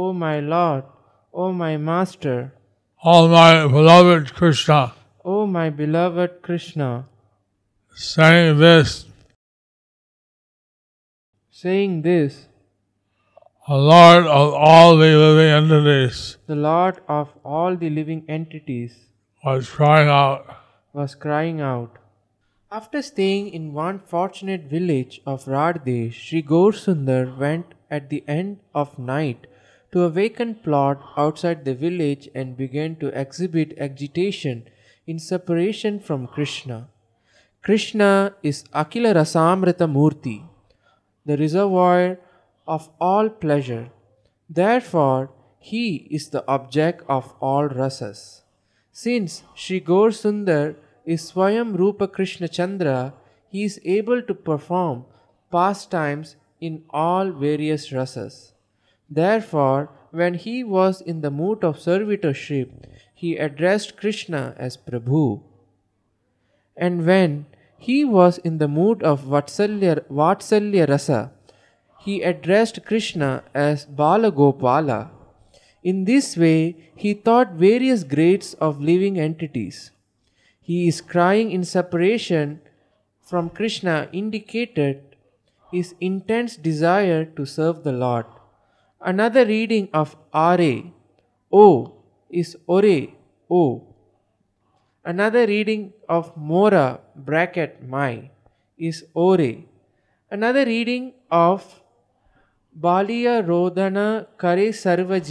O 0.00 0.02
my 0.24 0.38
Lord, 0.54 0.84
O 1.40 1.42
my 1.62 1.74
Master, 1.90 2.38
oh 3.03 3.27
my 3.27 3.67
beloved 3.67 4.33
Krishna, 4.33 4.93
O 5.23 5.45
my 5.45 5.69
beloved 5.69 6.41
Krishna, 6.41 7.05
saying 7.93 8.57
this, 8.57 9.05
saying 11.51 12.01
this, 12.01 12.47
the 13.67 13.75
Lord 13.75 14.25
of 14.25 14.53
all 14.53 14.97
the 14.97 15.11
living 15.15 15.51
entities 15.51 16.37
the 16.47 16.55
Lord 16.55 16.99
of 17.07 17.33
all 17.43 17.75
the 17.75 17.89
living 17.89 18.23
entities 18.27 18.95
was 19.43 19.69
crying 19.69 20.09
out. 20.09 20.57
was 20.93 21.13
crying 21.13 21.61
out. 21.61 21.97
After 22.71 23.01
staying 23.01 23.49
in 23.49 23.73
one 23.73 23.99
fortunate 23.99 24.63
village 24.63 25.21
of 25.25 25.45
Radhesh, 25.45 26.13
Sri 26.13 26.41
Sundar 26.41 27.37
went 27.37 27.73
at 27.91 28.09
the 28.09 28.23
end 28.27 28.59
of 28.73 28.97
night 28.97 29.47
to 29.97 30.03
a 30.03 30.09
vacant 30.11 30.61
plot 30.63 30.99
outside 31.17 31.65
the 31.65 31.73
village 31.73 32.29
and 32.35 32.55
began 32.55 32.95
to 32.97 33.07
exhibit 33.19 33.75
agitation 33.79 34.63
in 35.07 35.17
separation 35.17 35.99
from 35.99 36.27
Krishna. 36.27 36.87
Krishna 37.63 38.35
is 38.43 38.63
Akhila 38.81 39.13
Rasamrita 39.15 39.87
Murti, 39.93 40.43
the 41.25 41.35
reservoir 41.35 42.19
of 42.67 42.89
all 43.01 43.27
pleasure. 43.27 43.89
Therefore, 44.47 45.31
he 45.57 46.07
is 46.11 46.29
the 46.29 46.43
object 46.47 47.01
of 47.09 47.33
all 47.39 47.67
rasas. 47.67 48.41
Since 48.91 49.41
Sri 49.55 49.79
Gaur 49.79 50.09
Sundar 50.09 50.75
is 51.05 51.31
Swayam 51.31 51.75
Rupa 51.75 52.07
Krishna 52.07 52.47
Chandra, 52.47 53.15
he 53.49 53.63
is 53.63 53.79
able 53.83 54.21
to 54.21 54.35
perform 54.35 55.05
pastimes 55.51 56.35
in 56.61 56.83
all 56.91 57.31
various 57.31 57.89
rasas. 57.89 58.51
Therefore, 59.09 59.89
when 60.11 60.33
he 60.33 60.63
was 60.63 61.01
in 61.01 61.21
the 61.21 61.31
mood 61.31 61.63
of 61.63 61.77
servitorship, 61.77 62.69
he 63.13 63.37
addressed 63.37 63.97
Krishna 63.97 64.55
as 64.57 64.77
Prabhu. 64.77 65.41
And 66.75 67.05
when 67.05 67.45
he 67.77 68.03
was 68.05 68.37
in 68.39 68.57
the 68.57 68.67
mood 68.67 69.03
of 69.03 69.23
Vatsalya, 69.23 70.05
Vatsalya 70.07 70.87
Rasa, 70.87 71.31
he 71.99 72.21
addressed 72.21 72.85
Krishna 72.85 73.43
as 73.53 73.85
Balagopala. 73.85 75.09
In 75.83 76.05
this 76.05 76.37
way, 76.37 76.91
he 76.95 77.13
taught 77.13 77.53
various 77.53 78.03
grades 78.03 78.53
of 78.55 78.81
living 78.81 79.19
entities. 79.19 79.91
He 80.61 80.87
is 80.87 81.01
crying 81.01 81.51
in 81.51 81.63
separation 81.63 82.61
from 83.21 83.49
Krishna 83.49 84.09
indicated 84.13 85.15
his 85.71 85.95
intense 85.99 86.55
desire 86.55 87.25
to 87.25 87.45
serve 87.45 87.83
the 87.83 87.91
Lord. 87.91 88.25
Another 89.09 89.45
reading 89.45 89.87
of 89.93 90.17
Are, 90.33 90.83
O 91.51 91.93
is 92.29 92.57
Ore, 92.67 93.07
O. 93.49 93.87
Another 95.05 95.47
reading 95.47 95.93
of 96.09 96.35
Mora, 96.35 96.99
bracket 97.15 97.87
my, 97.87 98.29
is 98.77 99.05
Ore. 99.13 99.63
Another 100.29 100.65
reading 100.65 101.13
of 101.31 101.63
Baliya 102.77 103.47
Rodana 103.47 104.27
Kare 104.37 104.73
Sarva 104.73 105.21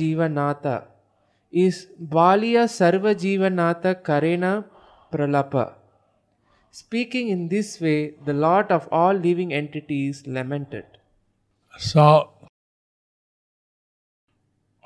is 1.52 1.86
Baliya 2.02 2.64
Sarva 2.78 3.14
Jivanata 3.14 4.02
Karena 4.02 4.64
Pralapa. 5.12 5.74
Speaking 6.70 7.28
in 7.28 7.48
this 7.48 7.78
way, 7.78 8.14
the 8.24 8.32
lot 8.32 8.70
of 8.70 8.88
all 8.90 9.12
living 9.12 9.52
entities 9.52 10.26
lamented. 10.26 10.86
So, 11.78 12.30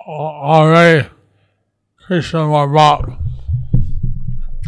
already 0.07 1.09
Krishna 2.07 2.47
more 2.47 2.69
Bab, 2.69 3.19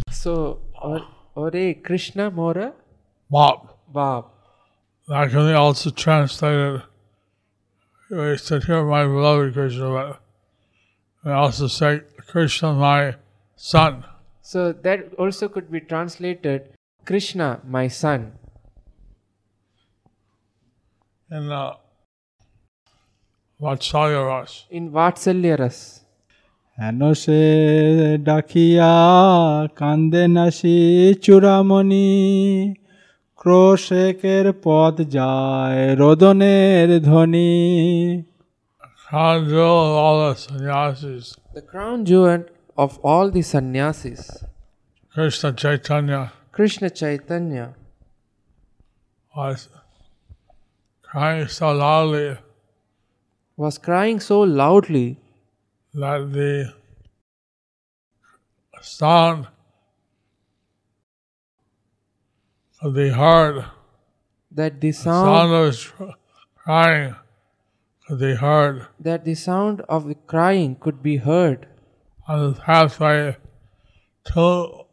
So, 0.09 0.61
or, 0.81 1.01
Ore 1.35 1.73
Krishna 1.83 2.31
Mora 2.31 2.73
Bab. 3.29 3.69
Bab. 3.93 4.25
That 5.07 5.29
can 5.31 5.47
be 5.47 5.53
also 5.53 5.89
translated. 5.89 6.83
He 8.09 8.37
said, 8.37 8.63
Here, 8.63 8.85
my 8.85 9.03
beloved 9.03 9.53
Krishna, 9.53 10.19
but 11.23 11.33
also 11.33 11.67
say, 11.67 12.01
Krishna, 12.27 12.73
my 12.73 13.15
son. 13.55 14.05
So, 14.41 14.71
that 14.71 15.13
also 15.17 15.49
could 15.49 15.71
be 15.71 15.79
translated 15.79 16.69
Krishna, 17.05 17.59
my 17.67 17.87
son. 17.87 18.33
And 21.29 21.51
uh, 21.51 21.75
Vatsalya 23.62 24.22
Ras. 24.28 24.66
In 24.70 24.90
Vatsalya 24.90 25.58
Ras. 25.58 25.78
হেন 26.82 27.00
সে 27.22 27.42
ডাকিয়া 28.26 28.92
কান্দে 29.80 30.24
নাসি 30.36 30.78
চূড়ামণি 31.24 32.08
ক্রোশেকের 33.40 34.46
পথ 34.64 34.94
যায় 35.16 35.82
রোদনের 36.00 36.88
ধ্বনি 37.08 37.52
Crown 39.08 39.40
jewel 39.50 39.86
of 39.88 39.96
all 40.04 40.18
the 40.28 40.34
sannyasis, 40.44 41.24
The 41.58 41.64
crown 41.72 41.98
jewel 42.08 42.40
of 42.84 42.90
all 43.10 43.26
the 43.36 43.42
sannyasis, 43.52 44.20
Krishna 45.14 45.50
Chaitanya, 45.62 46.20
Krishna 46.56 46.88
Chaitanya, 47.00 47.66
was 49.36 49.58
crying 51.08 51.48
so 51.58 51.68
loudly 51.84 52.28
was 53.55 53.77
crying 53.77 54.19
so 54.19 54.41
loudly 54.41 55.17
that 55.93 56.31
the 56.33 56.73
sound 58.81 59.47
could 62.81 62.93
be 62.95 63.09
heard. 63.09 63.65
that 64.51 64.81
the 64.81 64.89
The 64.89 64.93
sound 64.93 65.27
sound 65.27 65.99
of 65.99 66.15
crying 66.55 67.15
could 68.07 68.19
be 68.19 68.35
heard 68.35 68.87
that 68.99 69.23
the 69.25 69.35
sound 69.35 69.81
of 69.87 70.07
the 70.07 70.15
crying 70.15 70.75
could 70.75 71.01
be 71.01 71.17
heard 71.17 71.67
on 72.27 72.53
the 72.53 72.59
pathway 72.59 73.37
two 74.25 74.85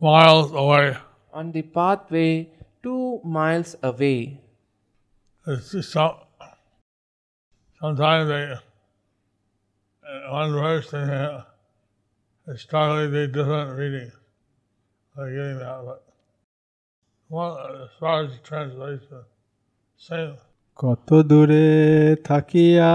miles 0.00 0.52
away. 0.52 0.96
on 1.32 1.52
the 1.52 1.62
pathway 1.62 2.48
two 2.82 3.20
miles 3.24 3.76
away. 3.82 4.40
It's 5.46 5.72
just 5.72 5.92
some, 5.92 6.14
sometimes 7.83 8.29
they, 8.29 8.43
in 10.25 10.31
one 10.31 10.51
verse, 10.51 10.89
they 10.91 10.99
have 10.99 11.45
historically 12.47 13.27
different 13.27 13.77
readings. 13.77 14.13
I'm 15.17 15.29
getting 15.35 15.59
that, 15.59 15.81
but 15.85 16.03
well, 17.29 17.53
as 17.83 17.89
far 17.99 18.23
as 18.23 18.31
the 18.31 18.39
translation, 18.51 19.21
same. 19.97 20.35
কত 20.81 21.09
দূরে 21.29 21.67
থাকিয়া 22.29 22.93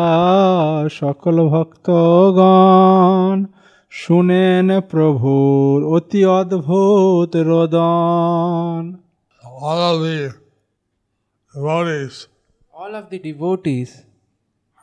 সকল 1.00 1.36
ভক্তগণ 1.52 3.36
শুনেন 4.00 4.68
প্রভুর 4.90 5.76
অতি 5.96 6.20
অদ্ভুত 6.38 7.32
রোদন 7.50 8.82
All 9.68 9.80
of 9.90 9.96
the 10.06 10.18
devotees 11.54 12.16
All 12.80 12.92
of 13.00 13.04
the 13.12 13.18
devotees 13.28 13.90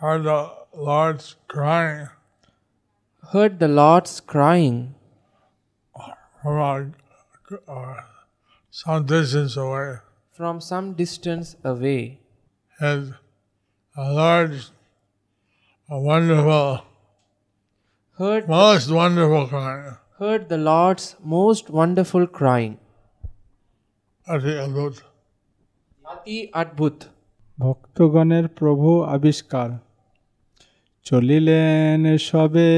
heard 0.02 0.24
the 0.24 0.40
Lord's 0.74 1.36
crying 1.48 2.08
heard 3.34 3.60
the 3.60 3.68
Lord's 3.68 4.20
crying 4.20 4.96
from 6.42 6.58
a, 6.58 7.72
uh, 7.72 7.96
some 8.72 9.06
distance 9.06 9.56
away. 9.58 9.98
from 10.34 10.60
some 10.60 10.94
distance 10.94 11.56
away. 11.64 12.20
And 12.80 13.14
a 13.96 14.12
large, 14.12 14.72
a 15.90 16.00
wonderful, 16.00 16.82
Heard, 18.18 18.48
most 18.50 18.92
wonderful 18.92 19.48
crying. 19.48 19.98
heard 20.20 20.50
the 20.50 20.58
Lord's 20.58 21.16
most 21.24 21.70
wonderful 21.70 22.28
crying. 22.28 22.80
Ati 24.28 24.54
Adbhut. 24.66 25.02
Ati 26.06 26.38
Adbhut. 26.54 27.00
ভক্তগণের 27.60 28.46
প্রভু 28.60 28.90
আবিষ্কার 29.16 29.70
চলিলেন 31.09 32.03
সবে 32.29 32.71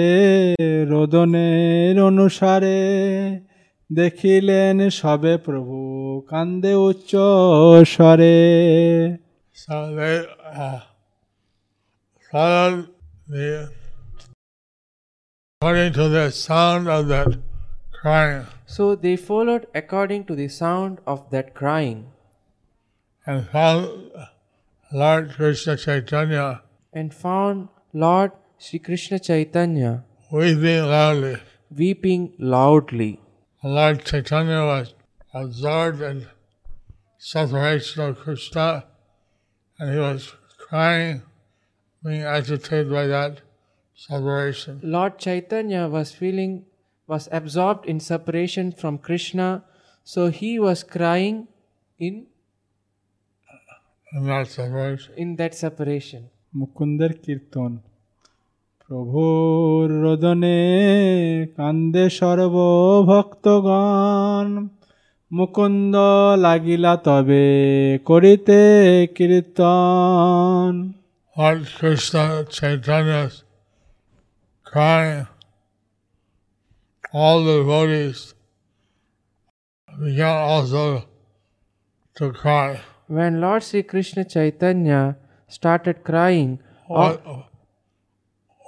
রোদনের 0.92 1.96
অনুসারে 2.08 2.80
দেখিলেন 3.90 4.76
সবে 5.00 5.32
প্রভু 5.46 5.78
কান্দে 6.30 6.72
উচ্চ 6.88 7.12
স্বরে 7.94 8.38
So 9.64 9.78
they 9.98 10.16
uh, 10.64 10.80
followed 12.30 12.80
the, 13.32 13.48
according 15.56 15.92
to 15.98 16.04
the 16.16 16.26
sound 16.46 16.84
of 16.96 17.02
that 17.12 17.30
crying, 17.98 18.46
So 18.74 18.84
they 19.04 19.16
followed 19.28 19.64
according 19.80 20.22
to 20.28 20.34
the 20.42 20.48
sound 20.62 20.94
of 21.12 21.18
that 21.32 21.48
crying 21.60 22.00
and 23.26 23.40
found 23.54 23.82
Lord 24.90 25.24
Krishna 25.36 25.74
Chaitanya 25.84 26.46
and 26.98 27.08
found 27.26 27.58
Lord 28.00 28.30
Sri 28.58 28.78
Krishna 28.78 29.18
Chaitanya 29.18 30.04
weeping 30.30 30.84
loudly. 30.84 31.36
Weeping 31.76 32.32
loudly. 32.38 33.20
Lord 33.64 34.04
Chaitanya 34.04 34.60
was 34.66 34.94
absorbed 35.34 36.02
in 36.02 36.26
separation 37.18 38.02
of 38.02 38.18
Krishna 38.20 38.84
and 39.78 39.92
he 39.94 39.98
was 39.98 40.32
crying, 40.58 41.22
being 42.04 42.22
agitated 42.22 42.88
by 42.88 43.08
that 43.08 43.40
separation. 43.96 44.80
Lord 44.84 45.18
Chaitanya 45.18 45.88
was 45.88 46.12
feeling 46.12 46.66
was 47.08 47.28
absorbed 47.32 47.84
in 47.86 47.98
separation 47.98 48.70
from 48.70 48.98
Krishna, 48.98 49.64
so 50.04 50.30
he 50.30 50.58
was 50.60 50.84
crying 50.84 51.48
in 51.98 52.26
in 54.12 54.26
that 54.26 54.46
separation. 54.46 55.14
In 55.16 55.36
that 55.36 55.54
separation. 55.54 56.30
Mukundar 56.54 57.12
Kirtan. 57.24 57.82
প্রভুর 58.88 60.02
রোদনে 60.02 61.46
কান্দে 61.56 62.10
সর্বভক্তগণ। 62.10 64.68
মুকুন্দ 65.32 65.96
লাগিলা 66.36 66.96
তবে 66.96 67.98
করিতে 68.04 68.60
কীর্তন। 69.14 70.92
হল 71.38 71.64
Krishna 71.80 72.18
Chaitanya 72.50 73.28
all 77.14 77.44
the 77.44 77.64
glories 77.64 78.34
When 83.10 83.40
Lord 83.40 83.62
Sri 83.62 83.82
Krishna 83.82 84.24
Chaitanya 84.24 85.16
started 85.50 85.96
crying, 86.08 86.58
all, 86.90 87.16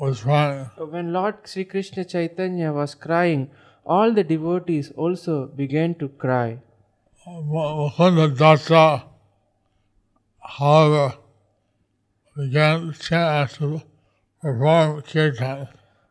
was 0.01 0.23
crying. 0.23 0.71
When 0.79 1.13
Lord 1.13 1.37
Sri 1.45 1.65
Krishna 1.65 2.05
Chaitanya 2.05 2.73
was 2.73 2.95
crying, 2.95 3.51
all 3.85 4.13
the 4.13 4.25
devotees 4.25 4.91
also 4.97 5.47
began 5.47 5.95
to 5.97 6.09
cry. 6.09 6.59
Mukunda 7.27 8.29
Dasa, 8.35 9.05
however, 10.41 11.15
began 12.37 12.93
to 12.93 13.83
perform 14.43 15.03
kirtan. 15.03 15.69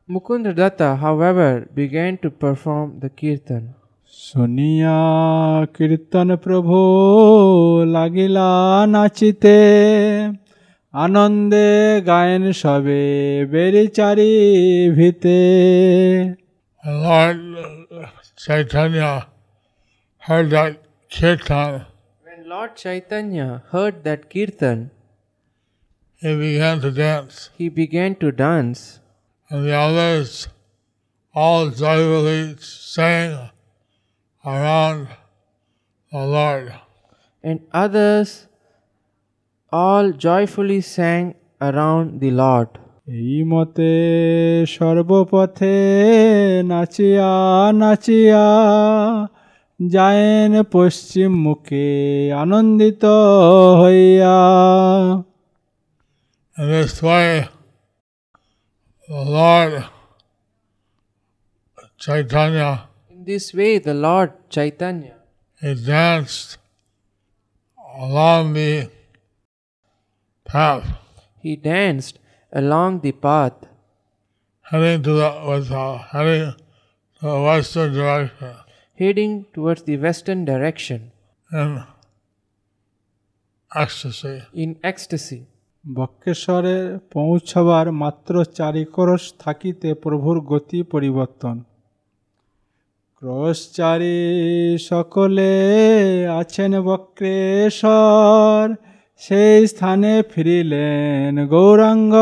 Mukunda 0.09 0.55
Datta, 0.55 0.95
however, 0.95 1.67
began 1.73 2.17
to 2.17 2.29
perform 2.29 2.99
the 2.99 3.09
kirtan. 3.09 3.75
सुनिया 4.09 4.93
कीर्तन 5.75 6.35
प्रभो 6.43 6.77
लागिला 7.85 8.85
नाचिते 8.85 9.57
আনন্দে 10.94 11.68
গায়েন 12.10 12.44
সবে 12.62 13.02
বেরিচারি 13.52 14.32
ভিতে 14.96 15.38
And 16.84 16.96
Lord 17.08 17.38
Chaitanya 18.44 19.12
heard 20.26 20.46
that 20.54 20.72
kirtan. 21.10 21.72
When 22.26 22.40
Lord 22.52 22.70
Chaitanya 22.82 23.48
heard 23.72 23.94
that 24.06 24.20
kirtan, 24.32 24.78
He 26.22 26.32
began 26.44 26.76
to 26.84 26.90
dance. 27.04 27.34
he 27.58 27.66
began 27.80 28.10
to 28.22 28.28
dance, 28.46 28.80
and 29.50 29.58
the 29.66 29.74
others 29.86 30.30
all 31.34 31.64
joyfully 31.82 32.42
sang 32.90 33.30
around 34.44 35.00
the 36.12 36.24
Lord. 36.36 36.66
and 37.48 37.58
others 37.84 38.28
all 39.72 40.12
joyfully 40.12 40.80
sang 40.80 41.34
around 41.60 42.20
the 42.20 42.30
Lord. 42.32 42.70
এই 43.08 43.38
মতে 43.52 43.92
সর্বপথে 44.74 45.76
নাচিয়া 46.70 47.32
নাচিয়া 47.82 48.46
যায়েন 49.80 50.52
পশ্চিম 50.74 51.30
মুখে 51.46 51.88
আনন্দিত 52.42 53.04
হইয়া 53.80 54.38
In 56.56 56.66
this 56.70 56.94
way, 57.02 57.48
the 59.08 59.22
Lord 59.38 59.72
Chaitanya, 61.98 62.70
In 63.10 63.20
this 63.24 63.46
way, 63.58 63.72
the 63.78 63.96
Lord 64.06 64.30
Chaitanya 64.54 65.16
he 65.60 65.74
danced 65.74 66.50
along 67.98 68.52
the 68.52 68.72
path, 70.51 70.85
he 71.43 71.55
danced 71.55 72.19
along 72.53 73.01
the 73.01 73.11
path, 73.13 73.57
heading 74.65 75.03
to 75.03 75.13
the 75.13 75.29
was 75.49 75.71
uh, 75.71 75.97
heading 76.11 76.45
to 77.21 77.25
the 77.25 77.41
western 77.41 77.93
direction. 77.93 78.55
heading 78.99 79.45
towards 79.53 79.83
the 79.83 79.97
western 79.97 80.45
direction 80.45 81.11
in 81.51 81.83
ecstasy. 83.71 84.41
in 84.53 84.71
ecstasy. 84.83 85.41
বক্রেশ্বরে 85.83 86.75
পৌঁছবার 87.13 87.87
মাত্র 88.03 88.33
চারি 88.57 88.83
ক্রোশ 88.95 89.23
থাকিতে 89.39 89.89
প্রভুর 90.03 90.37
গতি 90.51 90.79
পরিবর্তন 90.93 91.55
ক্রোশচারী 93.21 94.17
সকলে 94.89 95.51
আছেন 96.39 96.73
বক্রেশ্বর 96.89 98.65
সেই 99.24 99.58
স্থানে 99.72 100.12
ফিরিলেন 100.30 101.32
গৌরাঙ্গ 101.52 102.14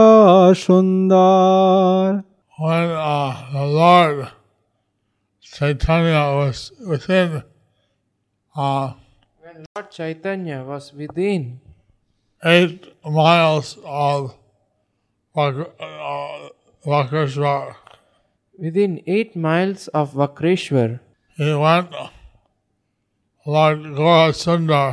সুন্দর 0.66 1.98
When 2.64 2.88
uh, 3.14 3.32
the 3.56 3.66
Lord 3.80 4.18
Chaitanya 5.56 6.24
was 6.40 6.58
within 6.90 7.30
uh, 8.54 8.86
When 9.42 9.56
Lord 9.70 9.88
Chaitanya 9.98 10.58
was 10.70 10.84
within 11.00 11.42
eight 12.44 12.82
miles 13.20 13.68
of 14.08 14.18
Vak- 15.36 15.72
uh, 15.80 16.48
Vakreshwar, 16.90 17.64
within 18.64 18.92
eight 19.06 19.32
miles 19.48 19.82
of 20.00 20.06
Vakreshwar, 20.20 20.90
he 21.38 21.50
went, 21.64 21.90
Lord 23.46 23.80
Gora 23.98 24.28
Sundar, 24.42 24.90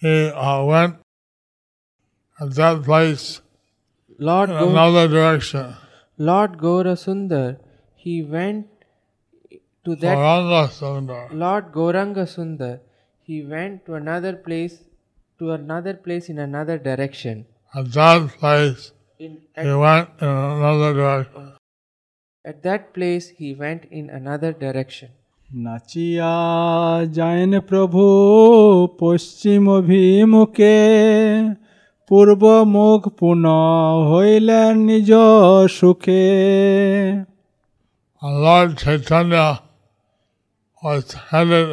he 0.00 0.14
uh, 0.28 0.64
went 0.64 0.96
at 2.40 2.54
that 2.60 2.82
place 2.88 3.40
Lord 4.18 4.50
in 4.50 4.58
Go- 4.58 4.70
another 4.70 5.06
direction. 5.08 5.74
Lord 6.18 6.58
Gaura 6.58 6.94
Sundar, 7.04 7.58
he 7.94 8.22
went 8.22 8.66
to 9.84 9.96
that. 9.96 10.16
Lord 11.32 11.72
Gauranga 11.72 12.24
Sundar, 12.34 12.80
he 13.22 13.42
went 13.42 13.86
to 13.86 13.94
another 13.94 14.34
place 14.34 14.74
to 15.38 15.52
another 15.52 15.94
place 15.94 16.28
in 16.28 16.38
another 16.38 16.76
direction. 16.78 17.46
At 17.74 17.92
that 17.92 18.28
place, 18.38 18.92
In 19.18 19.38
he 19.56 19.72
went 19.84 20.08
in 20.20 20.28
another 20.28 20.92
direction. 20.94 21.52
at 22.50 22.62
that 22.66 22.92
place 22.94 23.28
he 23.40 23.48
went 23.54 23.82
in 24.00 24.10
another 24.18 24.52
direction. 24.52 25.10
নাচিয়া 25.52 26.34
যায়ন 27.16 27.52
প্রভু 27.70 28.02
পশ্চিম 29.02 29.62
অভিমুখে 29.78 30.78
পূর্ব 32.08 32.42
মুখ 32.76 33.00
পুনঃ 33.18 33.46
হইলেন 34.10 34.74
নিজ 34.88 35.10
সুখে 35.76 36.26
Lord 38.46 38.70
Chaitanya 38.82 39.46
was 40.82 41.04
headed 41.28 41.70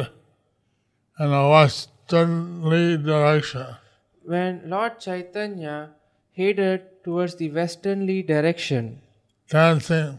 in 1.18 1.30
a 1.42 1.44
westernly 1.54 2.86
direction. 3.10 3.68
When 4.24 4.52
Lord 4.72 4.94
Chaitanya 5.06 5.76
headed 6.38 6.80
towards 7.04 7.34
the 7.40 7.48
westernly 7.58 8.18
direction, 8.32 8.84
dancing 9.50 10.12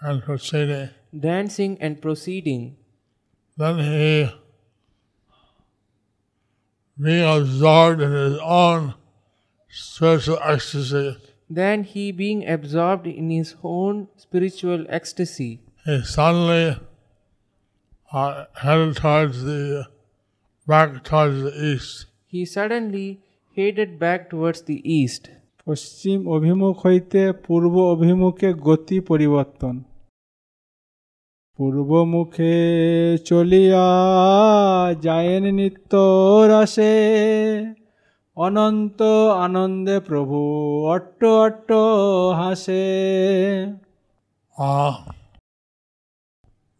and 0.00 0.16
proceeding. 0.26 0.90
dancing 1.27 1.77
and 1.81 2.01
proceeding, 2.01 2.63
Then 3.57 3.77
he, 3.79 4.29
being 6.97 7.23
absorbed 7.23 8.01
in 8.01 8.11
his 8.11 8.37
own 8.43 8.93
spiritual 9.69 10.39
ecstasy, 10.43 11.15
then 11.49 11.83
he 11.83 12.11
being 12.11 12.47
absorbed 12.47 13.07
in 13.07 13.29
his 13.29 13.55
own 13.63 14.07
spiritual 14.17 14.85
ecstasy, 14.89 15.51
he 15.85 16.01
suddenly 16.03 16.75
uh, 18.11 18.45
headed 18.61 18.95
towards 18.97 19.43
the 19.43 19.85
back 20.67 21.03
towards 21.03 21.41
the 21.47 21.53
east. 21.71 22.05
he 22.27 22.45
suddenly 22.45 23.19
headed 23.57 23.97
back 23.99 24.29
towards 24.29 24.61
the 24.69 24.79
east. 24.99 25.23
পশ্চিম 25.67 26.19
অভিমুখ 26.35 26.75
হইতে 26.85 27.21
পূর্ব 27.45 27.73
অভিমুখে 27.93 28.49
গতি 28.67 28.97
পরিবর্তন 29.09 29.75
পূর্ব 31.62 31.90
মুখে 32.12 32.56
চলিয়া 33.26 33.86
যায়েন 35.06 35.44
নিত্য 35.58 35.92
রাসে 36.52 36.94
অনন্ত 38.36 39.00
আনন্দে 39.44 39.96
প্রভু 40.08 40.38
অট্ট 40.94 41.20
অট্ট 41.42 41.70
হাসে 42.40 42.86
Uh, 44.56 44.94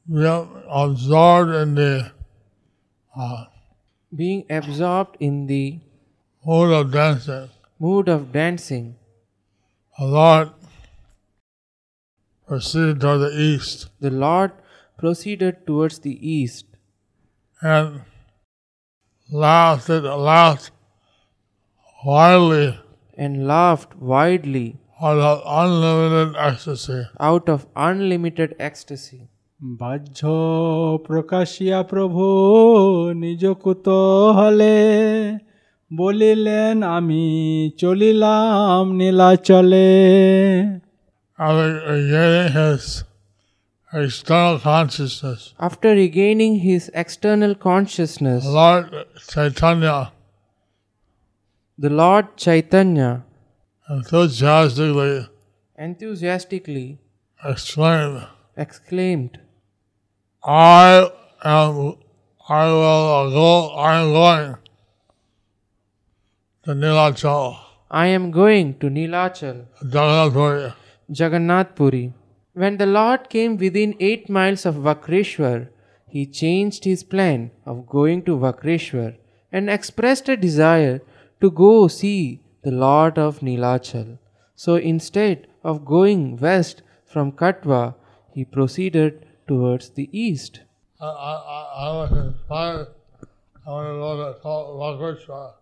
we 0.06 0.22
are 0.26 0.46
absorbed 0.82 1.52
in 1.62 1.70
the 1.74 1.92
uh, 3.12 3.40
Being 4.12 4.42
absorbed 4.50 5.14
in 5.20 5.34
the 5.46 5.64
mood 6.44 6.70
of 6.80 6.84
dancing. 6.92 7.46
mood 7.80 8.06
of 8.16 8.20
dancing, 8.32 8.86
The 9.98 10.08
Lord 10.18 10.48
proceeded 12.48 12.96
toward 13.02 13.20
the 13.20 13.32
east. 13.50 13.78
the 14.00 14.14
Lord 14.26 14.50
proceeded 15.01 15.65
towards 15.67 15.99
the 15.99 16.15
east. 16.37 16.65
And 17.61 18.01
laughed 19.29 19.89
and 19.89 20.05
laughed 20.05 20.71
wildly 22.05 22.79
and 23.17 23.47
laughed 23.47 23.95
widely 23.95 24.67
out 25.01 25.19
of 25.19 25.41
unlimited 25.45 26.35
ecstasy. 26.37 26.99
out 27.19 27.49
of 27.49 27.65
unlimited 27.87 28.55
ecstasy. 28.59 29.21
বাহ্য 29.81 30.21
প্রকাশিয়া 31.07 31.79
প্রভু 31.91 32.23
নিজ 33.21 33.43
কুতহলে 33.63 34.77
বলিলেন 35.91 36.75
আমি 36.95 37.23
চলিলাম 37.81 38.83
নীলাচলে 38.99 39.91
After 41.45 41.71
regaining 41.93 42.49
his 42.57 42.83
external 43.92 44.58
consciousness, 44.58 45.54
After 45.58 45.90
regaining 45.90 46.56
his 46.60 46.90
external 46.94 47.54
consciousness, 47.54 48.44
Lord 48.46 49.06
Chaitanya 49.28 50.12
the 51.78 51.90
Lord 51.90 52.36
Chaitanya 52.36 53.24
enthusiastically 53.88 55.26
enthusiastically 55.76 56.98
exclaimed, 57.44 58.26
exclaimed, 58.56 59.38
I 60.44 61.10
am, 61.42 61.96
I 62.48 62.66
will 62.66 63.30
go, 63.30 63.68
I 63.74 64.00
am 64.00 64.12
going 64.12 64.56
to 66.64 66.70
Nilachal, 66.70 67.58
I 67.90 68.06
am 68.08 68.30
going 68.30 68.78
to 68.78 68.86
Nilachal, 68.86 69.66
Jagannathpuri. 69.82 70.74
Jagannath 71.08 71.74
Puri. 71.74 72.12
When 72.54 72.76
the 72.76 72.86
Lord 72.86 73.28
came 73.30 73.56
within 73.56 73.94
eight 73.98 74.28
miles 74.28 74.66
of 74.66 74.74
Vakreshwar, 74.74 75.68
he 76.08 76.26
changed 76.26 76.84
his 76.84 77.02
plan 77.02 77.50
of 77.64 77.86
going 77.86 78.22
to 78.24 78.36
Vakreshwar 78.36 79.16
and 79.50 79.70
expressed 79.70 80.28
a 80.28 80.36
desire 80.36 81.00
to 81.40 81.50
go 81.50 81.88
see 81.88 82.40
the 82.62 82.70
Lord 82.70 83.18
of 83.18 83.40
Nilachal. 83.40 84.18
So 84.54 84.74
instead 84.76 85.46
of 85.64 85.84
going 85.84 86.36
west 86.36 86.82
from 87.06 87.32
Katwa, 87.32 87.94
he 88.34 88.44
proceeded 88.44 89.26
towards 89.48 89.90
the 89.90 90.08
east. 90.12 90.60
I, 91.00 91.06
I, 91.06 91.32
I- 91.32 91.68
I 91.74 91.88
was 91.96 92.12
inspired. 92.12 92.86
I 93.66 93.70
want 93.70 93.86
to 93.88 93.98
go 93.98 94.32
to 94.34 94.48
Vakreshwar. 94.82 95.52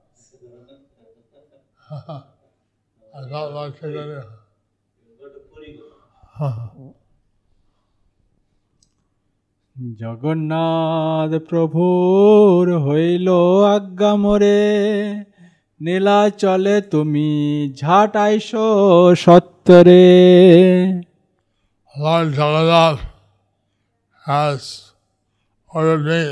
I 3.14 3.28
thought 3.28 3.52
Lord 3.52 3.74
Chaitanya. 3.80 4.24
Jagannath 9.80 11.32
প্রভুর 11.48 12.64
হইল 12.86 13.28
আজ্ঞা 13.74 14.12
মোরে। 14.22 14.62
নীলা 15.80 16.20
চলে 16.42 16.76
তুমি 16.92 17.30
ঝাট 17.80 18.12
আইস 18.16 18.50
সত্তরে। 19.16 20.06
Lord 21.94 22.28
Jagannath 22.38 22.98
has 24.24 24.64
order 25.70 25.98
me 26.08 26.22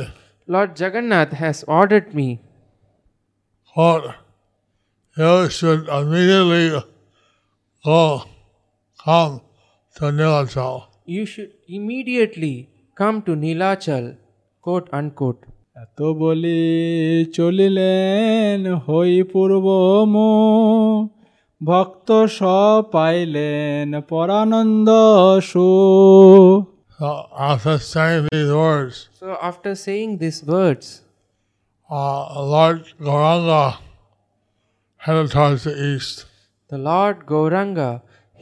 lord 0.48 0.70
Jagannath 0.82 1.30
has 1.40 1.58
order 1.78 2.02
me 2.14 2.28
for 3.76 3.98
you 5.16 5.36
should 5.58 5.82
immediately 5.98 6.64
go 7.84 8.04
come 9.00 9.30
to 9.96 10.04
Nilachal 10.18 10.76
you 11.14 11.22
should 11.32 11.50
immediately 11.78 12.54
come 12.97 13.21
to 13.23 13.31
Nilachal, 13.35 14.05
quote 14.63 14.89
unquote. 14.99 15.41
এত 15.83 15.99
বলি 16.21 16.59
চলিলেন 17.37 18.59
হই 18.85 19.13
পূর্ব 19.31 19.65
ভক্ত 21.61 22.09
স 22.37 22.39
পাইলেন 22.93 23.87
পরানন্দ 24.11 24.89
সু 25.49 25.67
So 26.99 27.09
after 27.51 27.75
saying 27.93 28.21
these 28.31 28.51
words, 28.63 28.95
So 29.21 29.29
after 29.49 29.71
saying 29.85 30.11
these 30.23 30.39
words, 30.53 30.85
uh, 31.89 32.21
Lord 32.53 32.81
Gauranga 33.07 33.63
headed 35.05 35.27
towards 35.35 35.61
the 35.69 35.75
east. 35.91 36.17
the 36.71 36.79
Lord 36.91 37.17
Gauranga 37.31 37.89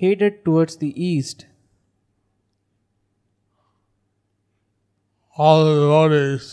headed 0.01 0.33
towards 0.45 0.73
the 0.83 0.91
east. 1.11 1.37
All 5.37 5.59
the 5.65 5.75
devotees 5.81 6.45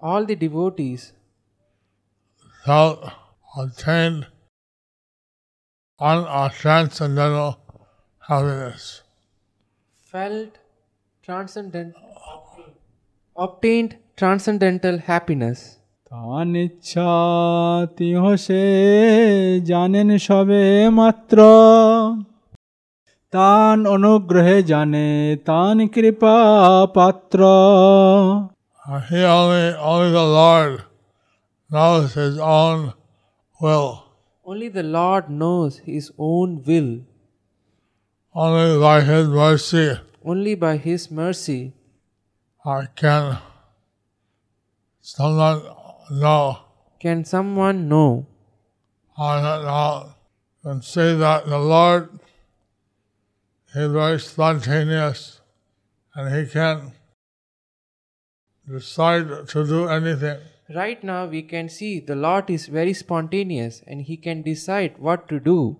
All 0.00 0.24
the 0.26 0.36
devotees 0.36 1.02
felt 2.64 2.98
attained 3.56 4.26
on 6.00 6.18
a 6.40 6.44
transcendental 6.52 7.50
happiness. 8.22 8.84
felt 10.12 10.52
transcendent 11.24 11.94
obtained 13.36 13.92
transcendental 14.16 14.96
happiness. 15.08 15.58
তান 16.10 16.50
ইচ্ছা 16.66 17.10
তিহ 17.98 18.22
সে 18.46 18.62
জানেন 19.70 20.10
সবে 20.26 20.64
মাত্র 20.98 21.38
তান 23.32 23.78
অনুগ্রহে 23.94 24.56
জানে 24.70 25.08
তান 25.48 25.76
কৃপা 25.94 26.36
পাত্র 26.96 27.40
Uh, 28.86 29.00
He 29.08 29.20
only, 29.38 29.66
only 29.90 30.10
the 30.20 30.28
Lord 30.40 30.72
knows 31.74 32.06
His 32.22 32.36
own 32.60 32.78
will. 33.60 33.88
Only 34.50 34.68
the 34.78 34.86
Lord 34.98 35.24
knows 35.40 35.72
his 35.78 36.06
own 36.18 36.48
will. 36.66 36.90
Only 38.42 38.78
by 38.86 38.98
His 39.10 39.26
mercy 39.40 39.88
Only 40.30 40.54
by 40.64 40.74
his 40.88 41.02
mercy 41.20 41.62
uh, 42.64 42.82
can 43.00 43.24
someone 45.12 45.58
know 46.22 46.44
can 47.04 47.18
someone 47.24 47.78
know 47.92 48.10
or 49.24 49.34
not 49.46 49.60
know 49.68 49.92
and 50.68 50.78
say 50.92 51.08
that 51.24 51.40
the 51.46 51.60
Lord 51.74 52.02
is 53.79 53.91
very 53.91 54.19
spontaneous 54.19 55.41
and 56.15 56.35
He 56.35 56.51
can 56.51 56.93
decide 58.67 59.47
to 59.49 59.65
do 59.65 59.87
anything. 59.87 60.39
Right 60.75 61.03
now, 61.03 61.25
we 61.25 61.41
can 61.41 61.69
see 61.69 61.99
the 61.99 62.15
Lord 62.15 62.49
is 62.49 62.67
very 62.67 62.93
spontaneous 62.93 63.81
and 63.87 64.01
He 64.01 64.17
can 64.17 64.41
decide 64.41 64.97
what 64.97 65.27
to 65.29 65.39
do. 65.39 65.79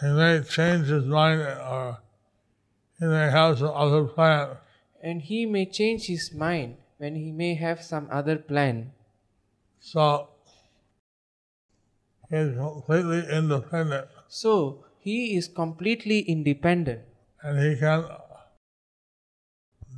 He 0.00 0.08
may 0.08 0.42
change 0.42 0.88
his 0.88 1.04
mind 1.06 1.40
or 1.40 1.98
he 2.98 3.04
may 3.04 3.30
have 3.30 3.58
some 3.58 3.72
other 3.74 4.04
plan. 4.04 4.56
And 5.02 5.20
He 5.20 5.44
may 5.44 5.66
change 5.66 6.06
His 6.06 6.32
mind 6.32 6.76
when 6.96 7.14
He 7.14 7.30
may 7.30 7.54
have 7.54 7.82
some 7.82 8.08
other 8.10 8.36
plan. 8.36 8.92
So 9.80 10.30
he 12.28 12.36
is 12.36 12.56
completely 12.56 13.22
independent 13.30 14.08
So, 14.26 14.84
He 15.05 15.17
is 15.37 15.47
completely 15.61 16.19
independent 16.27 17.01
and 17.43 17.55
he 17.59 17.71
can 17.75 17.99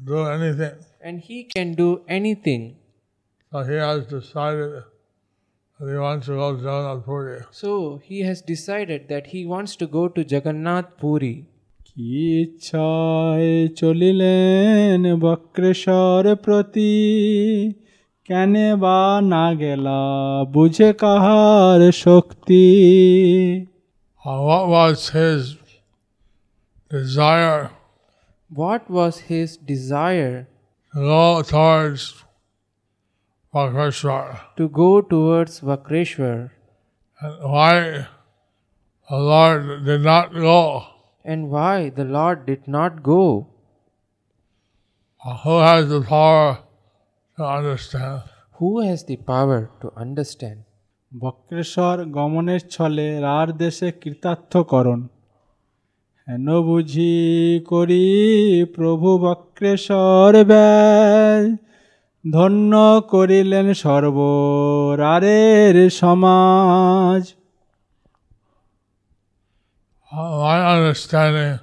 do 0.05 0.19
anything. 0.27 0.75
and 1.01 1.19
He 1.21 1.43
can 1.45 1.73
do 1.75 1.89
anything. 2.09 2.63
So 3.51 3.63
he 3.63 3.75
has 3.75 4.05
decided 4.07 4.83
that 5.79 5.89
he 5.89 5.97
wants 5.97 6.25
to 6.27 6.33
go 6.35 6.55
to 6.55 6.61
Jagannath 6.63 7.05
Puri. 7.05 7.39
So, 7.51 7.71
He 8.03 8.21
has 8.21 8.41
decided 8.43 9.09
that 9.09 9.27
He 9.27 9.45
wants 9.45 9.75
to 9.75 9.85
go 9.87 10.03
to 10.09 10.21
Jagannath 10.33 10.91
Puri. 11.01 11.35
কি 11.87 12.11
ইচ্ছায় 12.43 13.51
চলিলেন 13.79 15.01
বক্রেশ্বর 15.23 16.23
প্রতি 16.45 16.93
কেনে 18.27 18.69
বা 18.83 18.99
না 19.33 19.45
গেলা 19.61 19.99
বুঝে 20.53 20.89
কাহার 21.01 21.79
শক্তি 22.05 22.65
Uh, 24.28 24.42
what 24.42 24.68
was 24.68 25.08
his 25.08 25.56
desire 26.90 27.70
What 28.50 28.90
was 28.90 29.20
his 29.28 29.56
desire? 29.56 30.48
to 30.92 31.00
go 31.00 31.40
towards 31.52 32.24
Vakreshwar? 33.54 34.26
To 34.58 34.68
go 34.68 35.00
towards 35.00 35.62
Vakreshwar. 35.70 36.50
And 37.22 37.50
why 37.54 38.06
the 39.08 39.16
Lord 39.16 39.86
did 39.86 40.02
not 40.02 40.34
go? 40.34 40.84
And 41.24 41.48
why 41.48 41.88
the 41.88 42.04
Lord 42.04 42.44
did 42.44 42.68
not 42.68 43.02
go? 43.02 43.48
Uh, 45.24 45.36
who 45.38 45.58
has 45.60 45.88
the 45.88 46.02
power 46.02 46.58
to 47.38 47.46
understand? 47.46 48.24
Who 48.60 48.80
has 48.80 49.04
the 49.04 49.16
power 49.16 49.70
to 49.80 49.92
understand? 49.96 50.67
Bakreshwar 51.12 52.06
গমনের 52.06 52.60
ছলে 52.70 53.20
রার 53.20 53.52
দেশে 53.52 53.92
কৃতার্থকরণ 53.92 55.08
হেন 56.26 56.62
বুঝি 56.62 57.62
করি 57.66 58.64
প্রভু 58.74 59.18
বক্রেশ্বর 59.18 60.44
ব্যয় 60.44 61.56
ধন্য 62.24 63.00
করিলেন 63.10 63.74
সর্বরারের 63.74 65.90
সমাজ 65.90 67.34
Uh, 70.12 70.38
My 70.38 70.74
understanding 70.74 71.58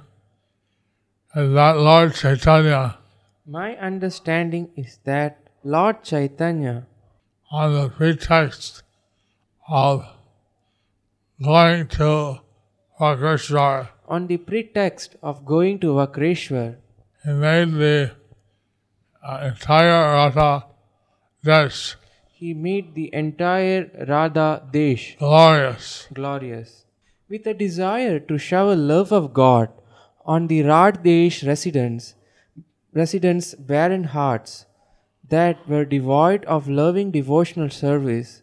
is 1.34 1.54
that 1.54 1.76
Lord 1.78 2.14
Chaitanya, 2.14 2.98
My 3.46 3.76
understanding 3.76 4.68
is 4.76 4.98
that 5.04 5.38
Lord 5.64 6.04
Chaitanya, 6.04 6.86
on 7.50 7.74
the 7.74 7.88
pretext 7.88 8.82
of 9.68 10.06
going 11.42 11.88
to 11.88 12.40
Vakreshwar, 13.00 13.88
on 14.08 14.26
the 14.26 14.36
pretext 14.36 15.16
of 15.22 15.44
going 15.44 15.78
to 15.80 15.94
Vakreshwar, 15.94 16.76
he 17.24 17.32
made 17.32 17.72
the 17.72 18.12
uh, 19.22 19.50
entire 19.52 20.14
Radha 20.14 20.66
Desh 21.44 21.96
he 22.38 22.52
made 22.52 22.94
the 22.94 23.08
entire 23.14 23.90
Radha 24.06 24.62
Desh 24.70 25.16
glorious. 25.18 26.06
glorious. 26.12 26.84
With 27.30 27.46
a 27.46 27.54
desire 27.54 28.20
to 28.20 28.36
shower 28.36 28.76
love 28.76 29.10
of 29.10 29.32
God 29.32 29.70
on 30.26 30.48
the 30.48 30.60
Radhesh 30.60 31.46
residents, 31.46 32.14
residents' 32.92 33.54
barren 33.54 34.04
hearts 34.04 34.66
that 35.26 35.66
were 35.66 35.86
devoid 35.86 36.44
of 36.44 36.68
loving 36.68 37.10
devotional 37.10 37.70
service, 37.70 38.42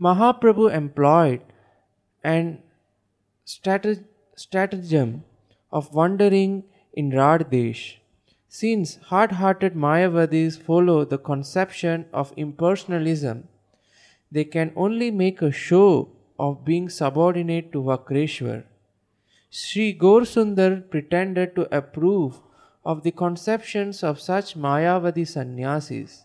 Mahaprabhu 0.00 0.72
employed 0.72 1.40
an 2.24 2.62
stratagem 3.44 5.24
of 5.70 5.92
wandering 5.92 6.64
in 6.94 7.10
Radhesh. 7.10 7.96
Since 8.48 8.96
hard 9.10 9.32
hearted 9.32 9.74
Mayavadis 9.74 10.56
follow 10.60 11.04
the 11.04 11.18
conception 11.18 12.06
of 12.12 12.34
impersonalism, 12.36 13.44
they 14.32 14.44
can 14.44 14.72
only 14.74 15.10
make 15.10 15.42
a 15.42 15.52
show 15.52 16.08
of 16.38 16.64
being 16.64 16.88
subordinate 16.88 17.70
to 17.72 17.82
Vakreshwar. 17.82 18.64
Sri 19.50 19.94
Sundar 19.98 20.88
pretended 20.90 21.54
to 21.56 21.68
approve 21.76 22.40
of 22.84 23.02
the 23.02 23.10
conceptions 23.10 24.02
of 24.02 24.20
such 24.20 24.56
Mayavadi 24.56 25.26
sannyasis 25.26 26.24